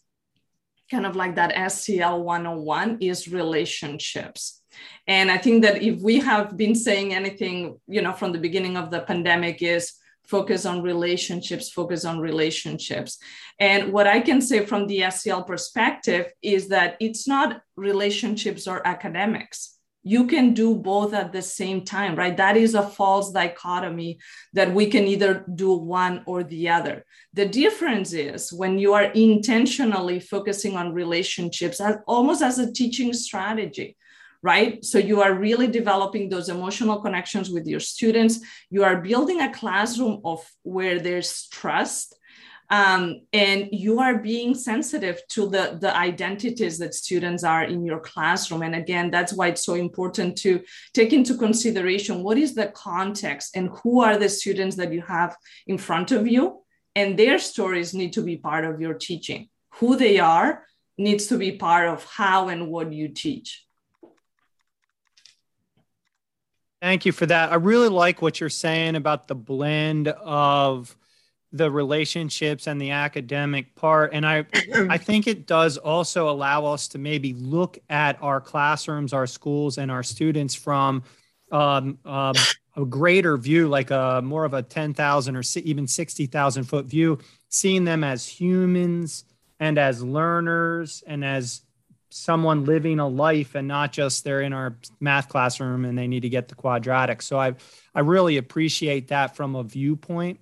kind 0.91 1.07
of 1.07 1.17
like 1.17 1.37
that 1.37 1.73
SEL 1.73 2.23
101 2.23 2.99
is 3.01 3.27
relationships. 3.27 4.61
And 5.07 5.31
I 5.31 5.39
think 5.39 5.63
that 5.63 5.83
if 5.83 6.03
we 6.03 6.21
have 6.21 6.59
been 6.59 6.75
saying 6.75 7.15
anything, 7.15 7.81
you 7.89 8.03
know, 8.03 8.13
from 8.13 8.33
the 8.33 8.45
beginning 8.47 8.77
of 8.77 8.91
the 8.91 9.01
pandemic 9.01 9.63
is 9.63 9.95
focus 10.25 10.67
on 10.67 10.83
relationships, 10.83 11.71
focus 11.71 12.05
on 12.05 12.19
relationships. 12.19 13.19
And 13.59 13.91
what 13.91 14.07
I 14.07 14.21
can 14.21 14.43
say 14.43 14.67
from 14.67 14.87
the 14.87 15.11
SEL 15.11 15.45
perspective 15.45 16.27
is 16.43 16.69
that 16.69 16.99
it's 17.01 17.27
not 17.27 17.63
relationships 17.77 18.67
or 18.67 18.87
academics 18.87 19.74
you 20.05 20.27
can 20.27 20.53
do 20.53 20.75
both 20.75 21.15
at 21.15 21.33
the 21.33 21.41
same 21.41 21.83
time, 21.83 22.15
right? 22.15 22.37
That 22.37 22.59
is 22.59 22.75
a 22.75 22.87
false 22.87 23.33
dichotomy 23.33 24.21
that 24.53 24.73
we 24.73 24.87
can 24.87 25.05
either 25.05 25.45
do 25.55 25.73
one 25.73 26.23
or 26.27 26.45
the 26.45 26.69
other. 26.69 27.07
The 27.33 27.47
difference 27.47 28.13
is 28.13 28.53
when 28.53 28.79
you 28.79 28.93
are 28.93 29.05
intentionally 29.05 30.21
focusing 30.21 30.77
on 30.77 30.93
relationships 30.93 31.81
as, 31.81 31.97
almost 32.07 32.43
as 32.43 32.59
a 32.59 32.71
teaching 32.71 33.15
strategy, 33.15 33.97
right? 34.43 34.85
So 34.85 34.99
you 34.99 35.23
are 35.23 35.33
really 35.33 35.69
developing 35.69 36.29
those 36.29 36.51
emotional 36.51 37.01
connections 37.01 37.49
with 37.49 37.67
your 37.67 37.81
students. 37.81 38.41
You 38.69 38.85
are 38.85 39.01
building 39.01 39.41
a 39.41 39.55
classroom 39.55 40.21
of 40.23 40.47
where 40.65 41.01
there's 41.01 41.49
trust 41.49 42.15
um, 42.71 43.21
and 43.33 43.69
you 43.73 44.01
are 44.01 44.19
being 44.19 44.55
sensitive 44.55 45.21
to 45.29 45.49
the, 45.49 45.79
the 45.81 45.95
identities 45.95 46.79
that 46.79 46.95
students 46.95 47.45
are 47.45 47.65
in 47.65 47.85
your 47.85 48.01
classroom. 48.01 48.63
And 48.63 48.75
again 48.75 49.11
that's 49.11 49.33
why 49.33 49.49
it's 49.49 49.65
so 49.65 49.75
important 49.75 50.37
to 50.39 50.63
take 50.93 51.13
into 51.13 51.37
consideration 51.37 52.23
what 52.23 52.39
is 52.39 52.55
the 52.55 52.69
context 52.69 53.57
and 53.57 53.71
who 53.83 54.01
are 54.01 54.17
the 54.17 54.29
students 54.29 54.77
that 54.77 54.93
you 54.93 55.03
have 55.03 55.37
in 55.67 55.79
front 55.79 56.11
of 56.13 56.27
you. 56.27 56.63
And 56.97 57.19
their 57.19 57.39
stories 57.39 57.93
need 57.93 58.13
to 58.15 58.23
be 58.23 58.37
part 58.37 58.65
of 58.65 58.81
your 58.81 58.95
teaching. 58.95 59.49
Who 59.75 59.97
they 59.97 60.19
are 60.19 60.65
needs 60.97 61.27
to 61.27 61.39
be 61.39 61.53
part 61.53 61.89
of 61.89 62.05
how 62.05 62.49
and 62.49 62.69
what 62.69 62.93
you 62.93 63.09
teach. 63.09 63.67
Thank 66.81 67.07
you 67.07 67.13
for 67.13 67.27
that. 67.27 67.51
I 67.51 67.57
really 67.57 67.89
like 67.89 68.23
what 68.23 68.41
you're 68.41 68.51
saying 68.51 68.95
about 68.95 69.27
the 69.27 69.35
blend 69.35 70.09
of 70.09 70.95
the 71.55 71.71
relationships 71.71 72.67
and 72.67 72.81
the 72.81 72.91
academic 72.91 73.75
part. 73.77 74.11
And 74.13 74.27
i 74.27 74.45
i 74.91 74.99
think 74.99 75.27
it 75.27 75.47
does 75.47 75.79
also 75.79 76.29
allow 76.29 76.67
us 76.67 76.89
to 76.89 76.99
maybe 76.99 77.33
look 77.33 77.79
at 77.89 78.21
our 78.21 78.41
classrooms 78.41 79.13
our 79.13 79.27
schools 79.27 79.79
and 79.79 79.91
our 79.91 80.03
students 80.03 80.55
from 80.55 81.05
um, 81.53 81.99
um, 82.05 82.35
a 82.77 82.85
greater 82.85 83.37
view 83.37 83.69
like 83.69 83.93
a 83.93 84.21
more 84.25 84.45
of 84.45 84.55
a 84.55 84.63
10,000 84.63 85.37
or 85.37 85.43
even 85.63 85.87
60,000 85.87 86.65
foot 86.65 86.87
view 86.87 87.19
seeing 87.49 87.85
them 87.85 88.03
as 88.03 88.27
humans 88.27 89.25
and 89.61 89.79
as 89.79 90.03
learners 90.03 91.05
and 91.07 91.25
as 91.25 91.63
someone 92.11 92.65
living 92.65 92.99
a 92.99 93.07
life 93.07 93.55
and 93.55 93.69
not 93.69 93.93
just 93.93 94.25
they're 94.25 94.41
in 94.41 94.53
our 94.53 94.77
math 95.01 95.29
classroom 95.29 95.85
and 95.85 95.97
they 95.97 96.09
need 96.09 96.21
to 96.21 96.29
get 96.29 96.49
the 96.49 96.55
quadratic. 96.57 97.23
So 97.23 97.39
i 97.39 97.55
i 97.95 98.01
really 98.01 98.39
appreciate 98.39 99.09
that 99.09 99.37
from 99.37 99.55
a 99.55 99.63
viewpoint 99.63 100.41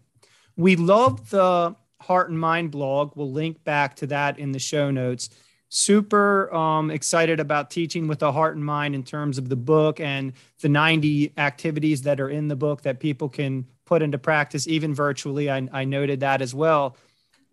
we 0.56 0.76
love 0.76 1.30
the 1.30 1.74
Heart 2.00 2.30
in 2.30 2.36
Mind 2.36 2.70
blog. 2.70 3.12
We'll 3.14 3.30
link 3.30 3.62
back 3.64 3.96
to 3.96 4.06
that 4.08 4.38
in 4.38 4.52
the 4.52 4.58
show 4.58 4.90
notes. 4.90 5.30
super 5.68 6.52
um, 6.54 6.90
excited 6.90 7.40
about 7.40 7.70
teaching 7.70 8.06
with 8.06 8.18
the 8.18 8.30
heart 8.30 8.56
and 8.56 8.64
mind 8.64 8.94
in 8.94 9.02
terms 9.02 9.38
of 9.38 9.48
the 9.48 9.56
book 9.56 10.00
and 10.00 10.34
the 10.60 10.68
90 10.68 11.32
activities 11.38 12.02
that 12.02 12.20
are 12.20 12.28
in 12.28 12.48
the 12.48 12.56
book 12.56 12.82
that 12.82 13.00
people 13.00 13.26
can 13.26 13.66
put 13.86 14.02
into 14.02 14.18
practice, 14.18 14.68
even 14.68 14.94
virtually. 14.94 15.50
I, 15.50 15.66
I 15.72 15.84
noted 15.84 16.20
that 16.20 16.42
as 16.42 16.54
well. 16.54 16.96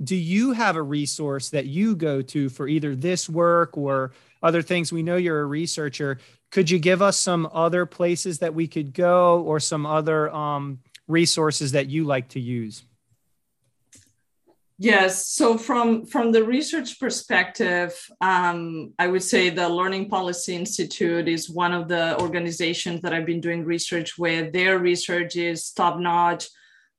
Do 0.03 0.15
you 0.17 0.51
have 0.51 0.75
a 0.75 0.81
resource 0.81 1.49
that 1.51 1.67
you 1.67 1.95
go 1.95 2.21
to 2.21 2.49
for 2.49 2.67
either 2.67 2.95
this 2.95 3.29
work 3.29 3.77
or 3.77 4.12
other 4.43 4.62
things? 4.62 4.91
We 4.91 5.03
know 5.03 5.15
you're 5.15 5.41
a 5.41 5.45
researcher. 5.45 6.19
Could 6.51 6.69
you 6.69 6.79
give 6.79 7.01
us 7.01 7.17
some 7.17 7.49
other 7.53 7.85
places 7.85 8.39
that 8.39 8.53
we 8.53 8.67
could 8.67 8.93
go 8.93 9.41
or 9.41 9.59
some 9.59 9.85
other 9.85 10.33
um, 10.33 10.79
resources 11.07 11.71
that 11.73 11.89
you 11.89 12.03
like 12.03 12.29
to 12.29 12.39
use? 12.39 12.83
Yes. 14.81 15.27
So 15.27 15.57
from 15.57 16.05
from 16.05 16.31
the 16.31 16.45
research 16.45 17.01
perspective, 17.01 17.93
um, 18.21 18.93
I 18.97 19.07
would 19.07 19.23
say 19.23 19.49
the 19.49 19.67
Learning 19.67 20.07
Policy 20.07 20.55
Institute 20.55 21.27
is 21.27 21.49
one 21.49 21.73
of 21.73 21.89
the 21.89 22.17
organizations 22.21 23.01
that 23.01 23.13
I've 23.13 23.25
been 23.25 23.41
doing 23.41 23.65
research 23.65 24.17
with. 24.17 24.53
Their 24.53 24.79
research 24.79 25.35
is 25.35 25.71
top 25.71 25.99
notch, 25.99 26.47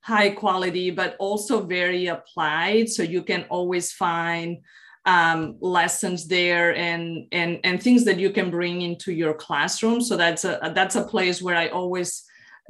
high 0.03 0.29
quality, 0.29 0.91
but 0.91 1.17
also 1.19 1.65
very 1.65 2.09
applied. 2.09 2.91
So 2.91 3.03
you 3.03 3.23
can 3.23 3.47
always 3.49 3.93
find 3.93 4.59
um, 5.07 5.57
lessons 5.63 6.29
there 6.29 6.77
and 6.77 7.29
and 7.33 7.61
and 7.65 7.83
things 7.83 8.05
that 8.05 8.19
you 8.19 8.29
can 8.29 8.51
bring 8.51 8.83
into 8.83 9.11
your 9.11 9.33
classroom. 9.33 10.03
So 10.03 10.19
that's 10.19 10.45
a 10.45 10.71
that's 10.75 10.97
a 10.97 11.05
place 11.05 11.41
where 11.41 11.57
I 11.57 11.69
always 11.69 12.25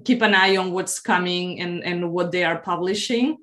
keep 0.04 0.22
an 0.22 0.36
eye 0.36 0.56
on 0.56 0.70
what's 0.70 1.00
coming 1.00 1.60
and 1.60 1.82
and 1.82 2.12
what 2.12 2.30
they 2.30 2.44
are 2.44 2.60
publishing 2.60 3.38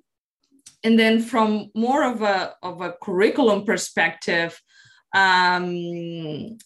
and 0.83 0.97
then 0.97 1.21
from 1.21 1.69
more 1.75 2.03
of 2.03 2.21
a 2.21 2.53
of 2.63 2.81
a 2.81 2.93
curriculum 3.01 3.65
perspective 3.65 4.59
um, 5.15 6.57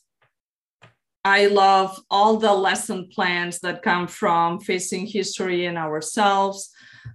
i 1.23 1.47
love 1.47 1.99
all 2.09 2.37
the 2.37 2.53
lesson 2.53 3.09
plans 3.13 3.59
that 3.59 3.83
come 3.83 4.07
from 4.07 4.59
facing 4.59 5.05
history 5.05 5.65
and 5.65 5.77
ourselves. 5.77 6.69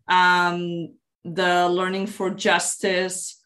Um, 0.08 0.94
the 1.24 1.68
learning 1.68 2.06
for 2.06 2.30
justice 2.30 3.42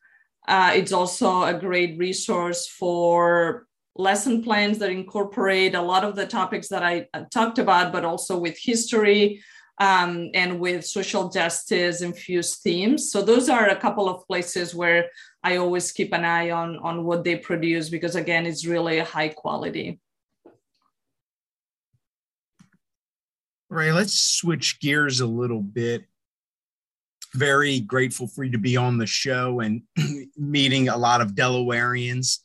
uh, 0.48 0.72
it's 0.74 0.92
also 0.92 1.44
a 1.44 1.55
great 1.55 1.98
resource 1.98 2.66
for 2.66 3.66
lesson 3.96 4.42
plans 4.42 4.79
that 4.79 4.90
incorporate 4.90 5.74
a 5.74 5.83
lot 5.83 6.05
of 6.05 6.14
the 6.14 6.26
topics 6.26 6.68
that 6.68 6.83
i 6.83 7.07
talked 7.31 7.59
about 7.59 7.92
but 7.92 8.05
also 8.05 8.38
with 8.38 8.59
history 8.59 9.42
um, 9.81 10.29
and 10.35 10.61
with 10.61 10.85
social 10.85 11.31
justice 11.31 12.03
infused 12.03 12.61
themes. 12.62 13.11
So 13.11 13.23
those 13.23 13.49
are 13.49 13.71
a 13.71 13.81
couple 13.81 14.11
of 14.11 14.27
places 14.27 14.75
where 14.75 15.07
I 15.43 15.57
always 15.57 15.90
keep 15.90 16.12
an 16.12 16.25
eye 16.25 16.51
on, 16.51 16.77
on 16.77 17.05
what 17.05 17.25
they 17.25 17.37
produce 17.37 17.88
because 17.88 18.14
again, 18.14 18.45
it's 18.45 18.66
really 18.66 18.99
a 18.99 19.05
high 19.05 19.31
quality. 19.31 19.99
Ray, 23.71 23.93
let's 23.93 24.21
switch 24.21 24.81
gears 24.81 25.21
a 25.21 25.27
little 25.27 25.62
bit. 25.62 26.05
Very 27.35 27.81
grateful 27.81 28.27
for 28.27 28.45
you 28.45 28.53
to 28.53 28.59
be 28.59 28.77
on 28.77 28.99
the 28.99 29.07
show 29.07 29.61
and 29.61 29.83
meeting 30.37 30.88
a 30.88 30.97
lot 30.97 31.23
of 31.23 31.33
Delawareans. 31.33 32.40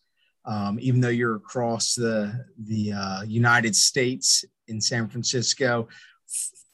Um, 0.46 0.78
even 0.80 1.02
though 1.02 1.10
you're 1.10 1.38
across 1.38 1.96
the 1.96 2.46
the 2.64 2.94
uh, 2.94 3.24
United 3.24 3.76
States 3.76 4.46
in 4.68 4.80
San 4.80 5.10
Francisco, 5.10 5.88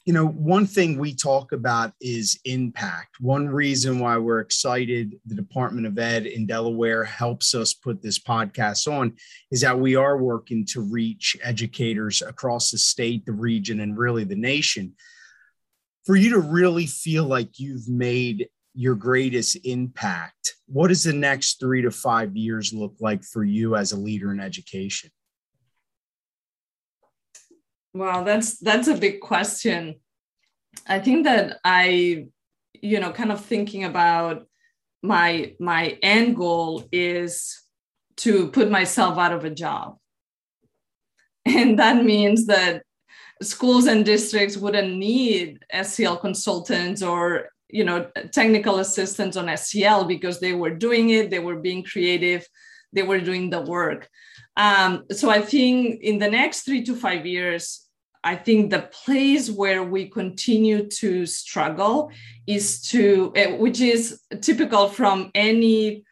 you 0.04 0.12
know, 0.12 0.26
one 0.26 0.66
thing 0.66 0.98
we 0.98 1.14
talk 1.14 1.52
about 1.52 1.92
is 2.00 2.40
impact. 2.44 3.20
One 3.20 3.48
reason 3.48 4.00
why 4.00 4.18
we're 4.18 4.40
excited 4.40 5.14
the 5.26 5.36
Department 5.36 5.86
of 5.86 5.96
Ed 5.96 6.26
in 6.26 6.44
Delaware 6.44 7.04
helps 7.04 7.54
us 7.54 7.72
put 7.72 8.02
this 8.02 8.18
podcast 8.18 8.92
on 8.92 9.14
is 9.52 9.60
that 9.60 9.78
we 9.78 9.94
are 9.94 10.18
working 10.18 10.66
to 10.70 10.80
reach 10.80 11.36
educators 11.40 12.20
across 12.20 12.72
the 12.72 12.78
state, 12.78 13.24
the 13.26 13.32
region, 13.32 13.78
and 13.78 13.96
really 13.96 14.24
the 14.24 14.34
nation. 14.34 14.94
For 16.04 16.16
you 16.16 16.30
to 16.30 16.40
really 16.40 16.86
feel 16.86 17.24
like 17.24 17.60
you've 17.60 17.88
made 17.88 18.48
your 18.74 18.96
greatest 18.96 19.56
impact, 19.64 20.54
what 20.66 20.88
does 20.88 21.04
the 21.04 21.12
next 21.12 21.60
three 21.60 21.82
to 21.82 21.92
five 21.92 22.36
years 22.36 22.72
look 22.72 22.96
like 22.98 23.22
for 23.22 23.44
you 23.44 23.76
as 23.76 23.92
a 23.92 23.96
leader 23.96 24.32
in 24.32 24.40
education? 24.40 25.10
Wow, 27.94 28.24
that's 28.24 28.58
that's 28.58 28.88
a 28.88 28.96
big 28.96 29.20
question. 29.20 29.96
I 30.86 30.98
think 30.98 31.24
that 31.24 31.58
I, 31.64 32.26
you 32.80 33.00
know, 33.00 33.12
kind 33.12 33.30
of 33.30 33.44
thinking 33.44 33.84
about 33.84 34.46
my 35.02 35.54
my 35.60 35.98
end 36.02 36.36
goal 36.36 36.88
is 36.90 37.60
to 38.18 38.48
put 38.48 38.70
myself 38.70 39.18
out 39.18 39.32
of 39.32 39.44
a 39.44 39.50
job. 39.50 39.98
And 41.44 41.78
that 41.78 42.04
means 42.04 42.46
that 42.46 42.82
schools 43.42 43.86
and 43.86 44.04
districts 44.04 44.56
wouldn't 44.56 44.96
need 44.96 45.58
SEL 45.82 46.16
consultants 46.16 47.02
or 47.02 47.48
you 47.68 47.84
know 47.84 48.10
technical 48.32 48.78
assistants 48.78 49.36
on 49.36 49.54
SEL 49.56 50.04
because 50.04 50.40
they 50.40 50.52
were 50.54 50.70
doing 50.70 51.10
it, 51.10 51.30
they 51.30 51.40
were 51.40 51.56
being 51.56 51.82
creative, 51.82 52.46
they 52.92 53.02
were 53.02 53.20
doing 53.20 53.50
the 53.50 53.60
work. 53.62 54.08
Um, 54.56 55.04
so 55.10 55.30
I 55.30 55.40
think 55.40 56.02
in 56.02 56.18
the 56.18 56.30
next 56.30 56.62
three 56.62 56.82
to 56.84 56.94
five 56.94 57.26
years, 57.26 57.86
I 58.24 58.36
think 58.36 58.70
the 58.70 58.88
place 59.04 59.50
where 59.50 59.82
we 59.82 60.08
continue 60.08 60.88
to 60.88 61.26
struggle 61.26 62.10
is 62.46 62.82
to, 62.90 63.32
eh, 63.34 63.56
which 63.56 63.80
is 63.80 64.20
typical 64.40 64.88
from 64.88 65.30
any 65.34 66.04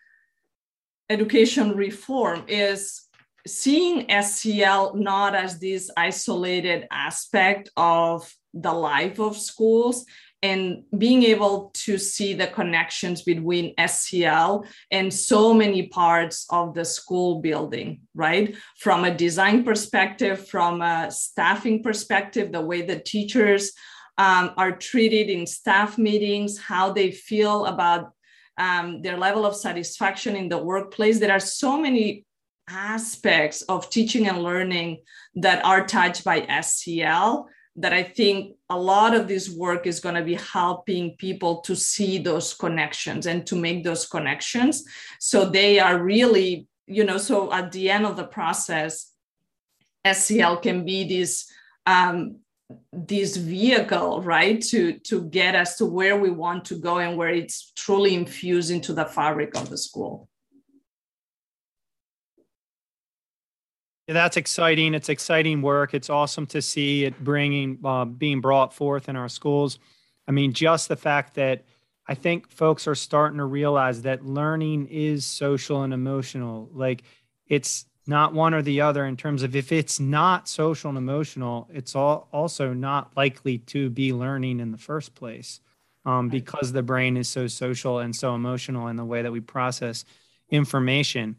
education 1.09 1.77
reform, 1.77 2.45
is 2.49 3.03
seeing 3.47 4.07
SEL 4.23 4.95
not 4.97 5.35
as 5.35 5.61
this 5.61 5.91
isolated 5.97 6.87
aspect 6.91 7.71
of 7.77 8.33
the 8.53 8.73
life 8.73 9.21
of 9.21 9.37
schools 9.37 10.05
and 10.43 10.85
being 10.97 11.23
able 11.25 11.71
to 11.75 11.99
see 11.99 12.33
the 12.33 12.47
connections 12.47 13.23
between 13.23 13.75
SEL 13.87 14.65
and 14.91 15.13
so 15.13 15.53
many 15.53 15.89
parts 15.89 16.47
of 16.51 16.75
the 16.75 16.85
school 16.85 17.41
building, 17.41 18.01
right? 18.15 18.57
From 18.79 19.05
a 19.05 19.15
design 19.15 19.65
perspective, 19.65 20.49
from 20.49 20.81
a 20.81 21.11
staffing 21.11 21.83
perspective, 21.83 22.53
the 22.53 22.61
way 22.63 22.83
the 22.83 22.99
teachers 22.99 23.73
um, 24.17 24.53
are 24.57 24.73
treated 24.73 25.29
in 25.29 25.47
staff 25.47 25.99
meetings, 25.99 26.59
how 26.59 26.93
they 26.93 27.11
feel 27.11 27.67
about 27.67 28.13
um, 28.57 29.03
their 29.03 29.19
level 29.19 29.45
of 29.45 29.57
satisfaction 29.57 30.37
in 30.37 30.49
the 30.49 30.59
workplace. 30.59 31.19
There 31.19 31.33
are 31.33 31.41
so 31.41 31.81
many 31.81 32.25
aspects 32.69 33.63
of 33.63 33.91
teaching 33.91 34.29
and 34.29 34.43
learning 34.43 35.03
that 35.35 35.65
are 35.65 35.87
touched 35.87 36.25
by 36.25 36.47
SEL 36.61 37.49
that 37.81 37.93
I 37.93 38.03
think 38.03 38.57
a 38.69 38.79
lot 38.79 39.15
of 39.15 39.27
this 39.27 39.51
work 39.51 39.87
is 39.87 40.01
going 40.01 40.15
to 40.15 40.23
be 40.23 40.35
helping 40.35 41.17
people 41.17 41.61
to 41.63 41.75
see 41.75 42.19
those 42.19 42.55
connections 42.55 43.27
and 43.27 43.47
to 43.47 43.57
make 43.57 43.85
those 43.85 44.07
connections. 44.07 44.85
So 45.19 45.49
they 45.49 45.79
are 45.79 46.03
really, 46.03 46.69
you 46.87 47.05
know, 47.05 47.19
so 47.19 47.53
at 47.53 47.73
the 47.73 47.91
end 47.91 48.07
of 48.07 48.17
the 48.17 48.25
process, 48.25 49.13
SEL 50.11 50.59
can 50.59 50.85
be 50.85 51.09
this 51.09 51.51
um, 51.87 52.37
this 52.93 53.37
vehicle, 53.37 54.23
right, 54.23 54.61
to 54.63 54.99
to 55.01 55.25
get 55.25 55.55
us 55.55 55.77
to 55.77 55.87
where 55.87 56.19
we 56.19 56.31
want 56.31 56.65
to 56.67 56.77
go 56.77 56.99
and 56.99 57.17
where 57.17 57.29
it's 57.29 57.73
truly 57.77 58.15
infused 58.15 58.71
into 58.71 58.93
the 58.93 59.05
fabric 59.05 59.57
of 59.57 59.69
the 59.69 59.79
school. 59.79 60.30
Yeah, 64.11 64.15
that's 64.15 64.37
exciting. 64.37 64.95
It's 64.95 65.09
exciting 65.09 65.63
work. 65.63 65.95
It's 65.95 66.11
awesome 66.11 66.45
to 66.47 66.61
see 66.61 67.05
it 67.05 67.23
bringing, 67.23 67.79
uh, 67.85 68.07
being 68.07 68.41
brought 68.41 68.75
forth 68.75 69.09
in 69.09 69.15
our 69.15 69.29
schools. 69.29 69.79
I 70.27 70.33
mean, 70.33 70.53
just 70.53 70.89
the 70.89 70.97
fact 70.97 71.35
that 71.37 71.63
I 72.09 72.15
think 72.17 72.51
folks 72.51 72.89
are 72.89 72.97
starting 72.97 73.39
to 73.39 73.45
realize 73.45 74.03
that 74.03 74.27
learning 74.27 74.89
is 74.89 75.25
social 75.25 75.85
and 75.85 75.95
emotional. 75.95 76.69
Like 76.73 77.05
it's 77.47 77.87
not 78.09 78.35
one 78.35 78.53
or 78.53 78.63
the 78.63 78.81
other 78.81 79.07
in 79.07 79.17
terms 79.17 79.45
of 79.45 79.55
if 79.55 79.71
it's 79.71 80.01
not 80.01 80.49
social 80.49 80.89
and 80.89 80.99
emotional, 80.99 81.69
it's 81.73 81.95
all 81.95 82.29
also 82.33 82.73
not 82.73 83.17
likely 83.17 83.59
to 83.59 83.91
be 83.91 84.13
learning 84.13 84.59
in 84.59 84.73
the 84.73 84.77
first 84.77 85.15
place 85.15 85.61
um, 86.05 86.29
because 86.29 86.73
the 86.73 86.83
brain 86.83 87.17
is 87.17 87.29
so 87.29 87.47
social 87.47 88.01
and 88.01 88.17
so 88.17 88.35
emotional 88.35 88.89
in 88.89 88.97
the 88.97 89.05
way 89.05 89.23
that 89.23 89.31
we 89.31 89.39
process 89.39 90.05
information. 90.51 91.37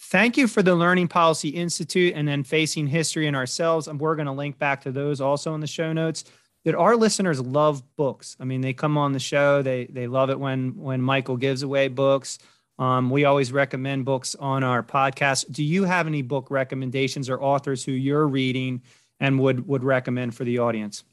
Thank 0.00 0.36
you 0.36 0.46
for 0.46 0.62
the 0.62 0.74
Learning 0.74 1.08
Policy 1.08 1.48
Institute 1.48 2.14
and 2.14 2.26
then 2.26 2.44
Facing 2.44 2.86
History 2.86 3.26
and 3.26 3.36
Ourselves. 3.36 3.88
And 3.88 4.00
we're 4.00 4.14
going 4.14 4.26
to 4.26 4.32
link 4.32 4.58
back 4.58 4.82
to 4.82 4.92
those 4.92 5.20
also 5.20 5.54
in 5.54 5.60
the 5.60 5.66
show 5.66 5.92
notes. 5.92 6.24
That 6.64 6.74
our 6.74 6.96
listeners 6.96 7.40
love 7.40 7.82
books. 7.96 8.36
I 8.40 8.44
mean, 8.44 8.60
they 8.60 8.72
come 8.72 8.98
on 8.98 9.12
the 9.12 9.20
show. 9.20 9.62
They 9.62 9.86
they 9.86 10.06
love 10.06 10.28
it 10.28 10.38
when 10.38 10.76
when 10.76 11.00
Michael 11.00 11.36
gives 11.36 11.62
away 11.62 11.88
books. 11.88 12.38
Um, 12.78 13.10
we 13.10 13.24
always 13.24 13.52
recommend 13.52 14.04
books 14.04 14.34
on 14.34 14.64
our 14.64 14.82
podcast. 14.82 15.50
Do 15.50 15.64
you 15.64 15.84
have 15.84 16.06
any 16.06 16.22
book 16.22 16.50
recommendations 16.50 17.30
or 17.30 17.42
authors 17.42 17.84
who 17.84 17.92
you're 17.92 18.26
reading 18.26 18.82
and 19.20 19.38
would 19.40 19.66
would 19.66 19.84
recommend 19.84 20.34
for 20.34 20.44
the 20.44 20.58
audience? 20.58 21.04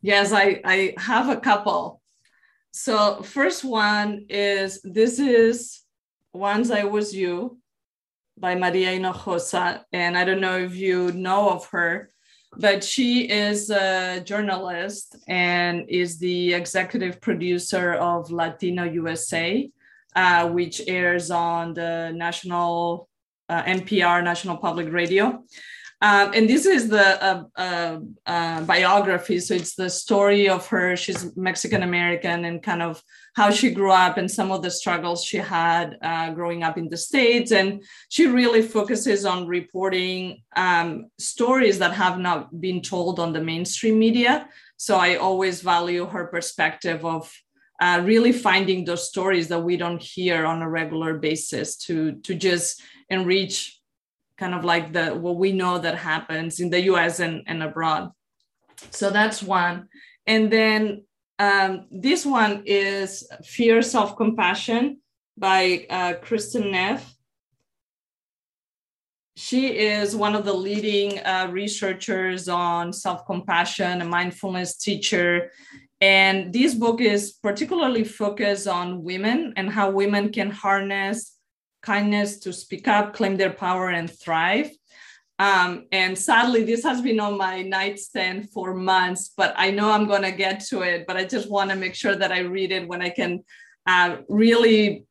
Yes, 0.00 0.32
I 0.32 0.60
I 0.64 0.94
have 0.96 1.28
a 1.28 1.40
couple. 1.40 2.00
So 2.70 3.22
first 3.22 3.64
one 3.64 4.26
is 4.28 4.80
this 4.82 5.18
is 5.18 5.82
once 6.32 6.70
I 6.70 6.84
was 6.84 7.14
you 7.14 7.58
by 8.38 8.54
Maria 8.54 8.98
Hinojosa. 8.98 9.82
And 9.92 10.16
I 10.16 10.24
don't 10.24 10.40
know 10.40 10.58
if 10.58 10.74
you 10.74 11.12
know 11.12 11.50
of 11.50 11.66
her, 11.66 12.10
but 12.56 12.84
she 12.84 13.30
is 13.30 13.70
a 13.70 14.20
journalist 14.24 15.16
and 15.28 15.88
is 15.88 16.18
the 16.18 16.54
executive 16.54 17.20
producer 17.20 17.94
of 17.94 18.30
Latino 18.30 18.84
USA, 18.84 19.70
uh, 20.14 20.48
which 20.48 20.82
airs 20.86 21.30
on 21.30 21.74
the 21.74 22.12
national 22.14 23.08
uh, 23.48 23.62
NPR, 23.64 24.22
National 24.22 24.56
Public 24.56 24.92
Radio. 24.92 25.44
Um, 26.02 26.32
and 26.34 26.48
this 26.48 26.66
is 26.66 26.88
the 26.88 27.24
uh, 27.24 27.44
uh, 27.54 28.00
uh, 28.26 28.62
biography. 28.62 29.38
So 29.38 29.54
it's 29.54 29.76
the 29.76 29.88
story 29.88 30.48
of 30.48 30.66
her. 30.66 30.96
She's 30.96 31.36
Mexican 31.36 31.84
American 31.84 32.44
and 32.44 32.60
kind 32.60 32.82
of 32.82 33.00
how 33.36 33.52
she 33.52 33.70
grew 33.70 33.92
up 33.92 34.18
and 34.18 34.28
some 34.28 34.50
of 34.50 34.62
the 34.62 34.70
struggles 34.70 35.24
she 35.24 35.36
had 35.36 35.96
uh, 36.02 36.32
growing 36.32 36.64
up 36.64 36.76
in 36.76 36.88
the 36.88 36.96
States. 36.96 37.52
And 37.52 37.84
she 38.08 38.26
really 38.26 38.62
focuses 38.62 39.24
on 39.24 39.46
reporting 39.46 40.42
um, 40.56 41.06
stories 41.20 41.78
that 41.78 41.92
have 41.92 42.18
not 42.18 42.60
been 42.60 42.82
told 42.82 43.20
on 43.20 43.32
the 43.32 43.40
mainstream 43.40 43.96
media. 44.00 44.48
So 44.78 44.96
I 44.96 45.14
always 45.14 45.60
value 45.62 46.06
her 46.06 46.26
perspective 46.26 47.04
of 47.04 47.32
uh, 47.80 48.02
really 48.04 48.32
finding 48.32 48.84
those 48.84 49.08
stories 49.08 49.46
that 49.48 49.60
we 49.60 49.76
don't 49.76 50.02
hear 50.02 50.46
on 50.46 50.62
a 50.62 50.68
regular 50.68 51.18
basis 51.18 51.76
to, 51.76 52.14
to 52.22 52.34
just 52.34 52.82
enrich 53.08 53.78
kind 54.42 54.54
of 54.54 54.64
like 54.64 54.92
the 54.92 55.06
what 55.24 55.36
we 55.36 55.52
know 55.52 55.78
that 55.78 55.96
happens 56.12 56.58
in 56.58 56.68
the 56.68 56.82
US 56.92 57.20
and, 57.20 57.44
and 57.46 57.62
abroad. 57.62 58.10
So 58.90 59.10
that's 59.10 59.40
one. 59.40 59.88
And 60.26 60.50
then 60.50 61.04
um, 61.38 61.86
this 61.92 62.26
one 62.26 62.64
is 62.66 63.08
Fierce 63.44 63.92
Self 63.92 64.16
Compassion 64.16 64.98
by 65.36 65.86
uh, 65.88 66.14
Kristin 66.24 66.72
Neff. 66.72 67.14
She 69.36 69.62
is 69.78 70.16
one 70.16 70.34
of 70.34 70.44
the 70.44 70.58
leading 70.68 71.20
uh, 71.20 71.48
researchers 71.52 72.48
on 72.48 72.92
self 72.92 73.24
compassion, 73.24 74.02
a 74.02 74.04
mindfulness 74.04 74.76
teacher. 74.76 75.52
And 76.00 76.52
this 76.52 76.74
book 76.74 77.00
is 77.00 77.32
particularly 77.48 78.02
focused 78.02 78.66
on 78.66 79.04
women 79.04 79.54
and 79.56 79.70
how 79.70 79.90
women 79.90 80.32
can 80.32 80.50
harness 80.50 81.31
kindness 81.82 82.38
to 82.40 82.52
speak 82.52 82.88
up, 82.88 83.12
claim 83.12 83.36
their 83.36 83.52
power, 83.52 83.90
and 83.90 84.10
thrive. 84.10 84.70
Um, 85.38 85.86
and 85.90 86.16
sadly, 86.16 86.62
this 86.62 86.84
has 86.84 87.02
been 87.02 87.18
on 87.18 87.36
my 87.36 87.62
nightstand 87.62 88.50
for 88.50 88.74
months, 88.74 89.32
but 89.36 89.52
I 89.56 89.70
know 89.72 89.90
I'm 89.90 90.06
going 90.06 90.22
to 90.22 90.30
get 90.30 90.60
to 90.66 90.82
it. 90.82 91.04
But 91.06 91.16
I 91.16 91.24
just 91.24 91.50
want 91.50 91.70
to 91.70 91.76
make 91.76 91.94
sure 91.94 92.14
that 92.14 92.30
I 92.30 92.40
read 92.40 92.70
it 92.70 92.86
when 92.86 93.02
I 93.02 93.10
can 93.10 93.42
uh, 93.86 94.18
really, 94.28 95.04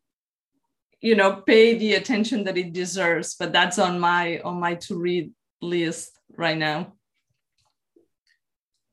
you 1.01 1.15
know, 1.15 1.41
pay 1.45 1.77
the 1.77 1.95
attention 1.95 2.45
that 2.45 2.57
it 2.57 2.71
deserves. 2.71 3.35
But 3.35 3.51
that's 3.51 3.77
on 3.77 3.99
my 3.99 4.39
on 4.39 4.59
my 4.59 4.75
to 4.85 4.97
read 4.97 5.31
list 5.61 6.17
right 6.37 6.57
now. 6.57 6.93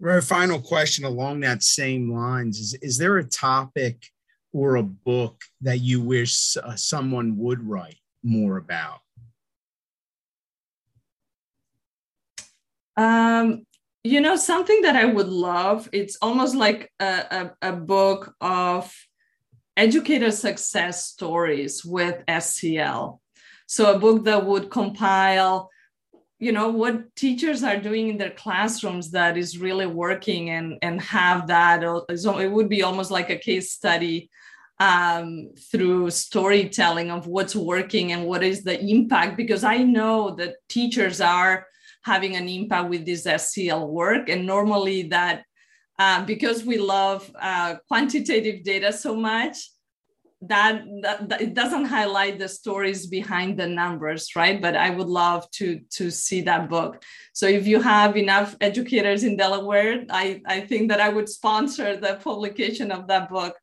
Our 0.03 0.23
final 0.23 0.61
question 0.61 1.05
along 1.05 1.41
that 1.41 1.63
same 1.63 2.13
lines 2.13 2.59
is: 2.59 2.75
Is 2.83 2.99
there 2.99 3.17
a 3.19 3.25
topic 3.25 4.11
or 4.53 4.77
a 4.77 4.83
book 4.83 5.43
that 5.61 5.81
you 5.81 6.01
wish 6.01 6.57
uh, 6.57 6.77
someone 6.77 7.37
would 7.39 7.63
write 7.63 7.99
more 8.23 8.57
about? 8.57 9.01
Um, 12.97 13.65
you 14.03 14.21
know, 14.21 14.37
something 14.37 14.83
that 14.83 14.97
I 14.97 15.05
would 15.05 15.29
love, 15.29 15.89
it's 15.93 16.17
almost 16.21 16.55
like 16.55 16.91
a, 16.99 17.53
a, 17.63 17.69
a 17.71 17.73
book 17.73 18.35
of 18.41 18.93
educator 19.77 20.31
success 20.31 21.07
stories 21.07 21.85
with 21.85 22.25
SEL. 22.41 23.21
So 23.67 23.95
a 23.95 23.99
book 23.99 24.25
that 24.25 24.45
would 24.45 24.71
compile 24.71 25.71
you 26.39 26.53
know 26.53 26.69
what 26.69 27.15
teachers 27.17 27.65
are 27.65 27.79
doing 27.79 28.09
in 28.09 28.19
their 28.19 28.31
classrooms 28.31 29.11
that 29.11 29.37
is 29.37 29.59
really 29.59 29.87
working 29.87 30.51
and 30.51 30.79
and 30.83 31.01
have 31.01 31.49
that. 31.49 31.83
So 32.17 32.39
it 32.39 32.49
would 32.49 32.69
be 32.69 32.83
almost 32.83 33.11
like 33.11 33.31
a 33.31 33.37
case 33.37 33.73
study 33.73 34.31
um, 34.81 35.51
through 35.71 36.11
storytelling 36.11 37.11
of 37.11 37.27
what's 37.27 37.57
working 37.57 38.13
and 38.13 38.27
what 38.27 38.45
is 38.45 38.63
the 38.63 38.81
impact 38.81 39.37
because 39.37 39.65
i 39.65 39.79
know 39.79 40.37
that 40.37 40.55
teachers 40.69 41.21
are 41.21 41.67
having 42.09 42.37
an 42.37 42.49
impact 42.49 42.89
with 42.89 43.05
this 43.05 43.25
SEL 43.25 43.87
work. 43.87 44.29
And 44.29 44.47
normally 44.47 45.03
that 45.09 45.45
uh, 45.99 46.25
because 46.25 46.65
we 46.65 46.79
love 46.79 47.31
uh, 47.41 47.77
quantitative 47.89 48.63
data 48.65 48.93
so 48.93 49.17
much 49.17 49.57
that, 50.43 50.85
that, 51.03 51.29
that, 51.29 51.41
it 51.41 51.55
doesn't 51.55 51.87
highlight 51.87 52.39
the 52.39 52.49
stories 52.49 53.07
behind 53.07 53.59
the 53.59 53.67
numbers 53.67 54.37
right 54.37 54.63
but 54.63 54.77
i 54.77 54.89
would 54.89 55.09
love 55.09 55.51
to 55.51 55.81
to 55.91 56.11
see 56.11 56.43
that 56.43 56.69
book 56.69 57.03
so 57.33 57.47
if 57.47 57.67
you 57.67 57.81
have 57.83 58.17
enough 58.17 58.57
educators 58.61 59.25
in 59.25 59.37
delaware 59.37 60.05
i 60.11 60.41
i 60.47 60.61
think 60.61 60.91
that 60.91 61.01
i 61.01 61.09
would 61.09 61.29
sponsor 61.29 61.97
the 61.97 62.15
publication 62.23 62.93
of 62.93 63.09
that 63.09 63.29
book 63.29 63.57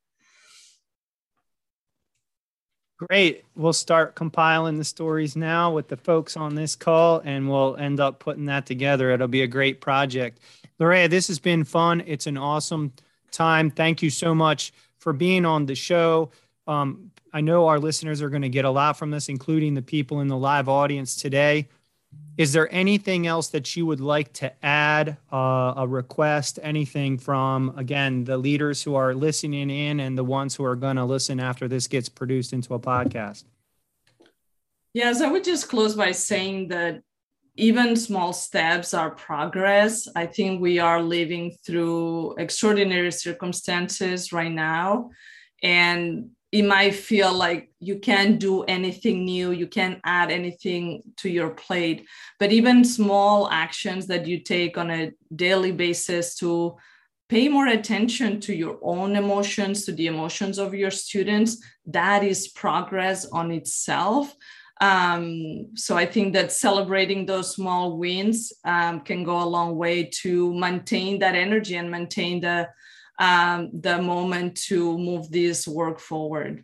Great. 3.10 3.44
We'll 3.56 3.74
start 3.74 4.16
compiling 4.16 4.78
the 4.78 4.86
stories 4.86 5.36
now 5.36 5.74
with 5.74 5.90
the 5.90 5.98
folks 5.98 6.38
on 6.38 6.56
this 6.56 6.78
call, 6.78 7.22
and 7.26 7.50
we'll 7.50 7.76
end 7.76 8.00
up 8.00 8.20
putting 8.20 8.46
that 8.46 8.66
together. 8.66 9.12
It'll 9.12 9.28
be 9.28 9.42
a 9.42 9.48
great 9.48 9.82
project. 9.82 10.40
Lorea, 10.80 11.10
this 11.10 11.28
has 11.28 11.38
been 11.38 11.66
fun. 11.66 12.02
It's 12.08 12.26
an 12.26 12.38
awesome 12.38 12.94
time. 13.32 13.70
Thank 13.70 14.02
you 14.02 14.10
so 14.10 14.34
much 14.34 14.72
for 14.98 15.12
being 15.12 15.46
on 15.46 15.66
the 15.66 15.76
show. 15.76 16.32
Um, 16.68 17.12
I 17.32 17.42
know 17.42 17.68
our 17.68 17.80
listeners 17.80 18.22
are 18.22 18.30
going 18.30 18.42
to 18.42 18.50
get 18.50 18.66
a 18.66 18.70
lot 18.70 18.98
from 18.98 19.12
this, 19.12 19.30
including 19.30 19.74
the 19.74 19.82
people 19.82 20.22
in 20.22 20.28
the 20.28 20.38
live 20.38 20.70
audience 20.70 21.16
today. 21.16 21.70
Is 22.38 22.54
there 22.54 22.74
anything 22.74 23.28
else 23.28 23.50
that 23.50 23.76
you 23.76 23.86
would 23.86 24.02
like 24.02 24.32
to 24.34 24.66
add, 24.66 25.18
uh, 25.32 25.74
a 25.78 25.88
request, 25.88 26.60
anything 26.62 27.18
from, 27.18 27.78
again, 27.78 28.24
the 28.24 28.38
leaders 28.38 28.84
who 28.84 28.96
are 28.96 29.14
listening 29.14 29.70
in 29.70 30.00
and 30.00 30.18
the 30.18 30.24
ones 30.24 30.56
who 30.56 30.64
are 30.66 30.76
going 30.76 30.98
to 30.98 31.06
listen 31.06 31.40
after 31.40 31.68
this 31.68 31.88
gets 31.88 32.10
produced 32.10 32.52
into 32.54 32.74
a 32.74 32.80
podcast? 32.80 33.44
Yes, 34.94 35.22
I 35.22 35.30
would 35.30 35.44
just 35.44 35.70
close 35.70 35.94
by 35.94 36.12
saying 36.12 36.70
that 36.70 37.02
even 37.58 37.96
small 37.96 38.34
steps 38.34 38.94
are 38.94 39.12
progress. 39.12 40.08
I 40.16 40.26
think 40.26 40.62
we 40.62 40.80
are 40.80 41.02
living 41.02 41.56
through 41.66 42.36
extraordinary 42.38 43.12
circumstances 43.12 44.34
right 44.34 44.52
now. 44.52 45.12
And 45.64 46.32
it 46.56 46.64
might 46.64 46.96
feel 46.96 47.34
like 47.34 47.70
you 47.82 48.00
can't 48.00 48.40
do 48.40 48.64
anything 48.64 49.26
new, 49.26 49.52
you 49.52 49.68
can't 49.68 50.00
add 50.06 50.32
anything 50.32 51.04
to 51.18 51.28
your 51.28 51.50
plate. 51.50 52.08
But 52.40 52.54
even 52.54 52.86
small 52.86 53.50
actions 53.52 54.08
that 54.08 54.26
you 54.26 54.40
take 54.40 54.78
on 54.78 54.90
a 54.90 55.12
daily 55.36 55.74
basis 55.74 56.36
to 56.36 56.78
pay 57.28 57.50
more 57.50 57.68
attention 57.68 58.40
to 58.40 58.56
your 58.56 58.80
own 58.82 59.18
emotions, 59.18 59.84
to 59.84 59.92
the 59.92 60.08
emotions 60.08 60.58
of 60.58 60.74
your 60.74 60.92
students, 60.92 61.62
that 61.88 62.24
is 62.24 62.48
progress 62.48 63.26
on 63.26 63.52
itself. 63.52 64.34
Um, 64.80 65.76
so 65.76 65.98
I 65.98 66.06
think 66.06 66.34
that 66.36 66.54
celebrating 66.54 67.26
those 67.26 67.54
small 67.54 67.98
wins 67.98 68.54
um, 68.64 69.02
can 69.02 69.26
go 69.26 69.42
a 69.42 69.52
long 69.58 69.76
way 69.76 70.06
to 70.22 70.54
maintain 70.54 71.20
that 71.20 71.36
energy 71.36 71.76
and 71.76 71.92
maintain 71.92 72.40
the 72.40 72.70
um, 73.18 73.70
the 73.74 74.02
moment 74.02 74.58
to 74.68 74.98
move 74.98 75.32
this 75.32 75.68
work 75.68 76.00
forward. 76.00 76.64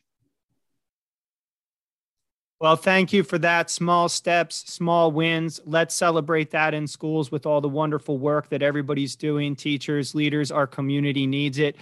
Well, 2.60 2.76
thank 2.76 3.12
you 3.12 3.24
for 3.24 3.40
that. 3.40 3.72
Small 3.72 4.08
steps, 4.08 4.72
small 4.72 5.12
wins. 5.12 5.60
Let's 5.66 5.96
celebrate 5.96 6.52
that 6.52 6.76
in 6.76 6.86
schools 6.86 7.32
with 7.32 7.48
all 7.48 7.60
the 7.60 7.68
wonderful 7.68 8.20
work 8.20 8.50
that 8.50 8.62
everybody's 8.62 9.16
doing. 9.16 9.56
Teachers, 9.56 10.14
leaders, 10.14 10.52
our 10.52 10.68
community 10.68 11.26
needs 11.26 11.58
it. 11.58 11.76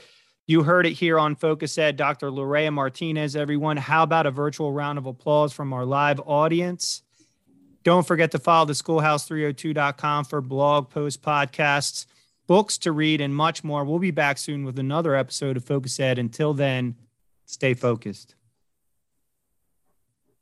You 0.48 0.64
heard 0.64 0.86
it 0.86 0.94
here 0.94 1.20
on 1.20 1.36
Focus 1.36 1.78
Ed, 1.78 1.98
Dr. 1.98 2.32
Lorea 2.32 2.72
Martinez, 2.72 3.36
everyone. 3.36 3.76
How 3.76 4.04
about 4.04 4.26
a 4.26 4.32
virtual 4.32 4.72
round 4.72 4.98
of 4.98 5.06
applause 5.06 5.52
from 5.52 5.74
our 5.74 5.86
live 5.86 6.22
audience? 6.26 7.04
Don't 7.84 8.08
forget 8.08 8.32
to 8.32 8.40
follow 8.40 8.66
the 8.66 8.74
schoolhouse302.com 8.74 10.26
for 10.26 10.40
blog 10.40 10.90
posts, 10.90 11.22
podcasts 11.22 12.06
books 12.50 12.80
to 12.80 12.92
read, 12.92 13.22
and 13.22 13.36
much 13.36 13.64
more. 13.64 13.86
We'll 13.86 14.00
be 14.00 14.10
back 14.10 14.40
soon 14.40 14.66
with 14.66 14.80
another 14.80 15.16
episode 15.16 15.56
of 15.56 15.64
Focus 15.64 16.00
Ed. 16.00 16.18
Until 16.18 16.56
then, 16.56 16.96
stay 17.46 17.76
focused. 17.76 18.34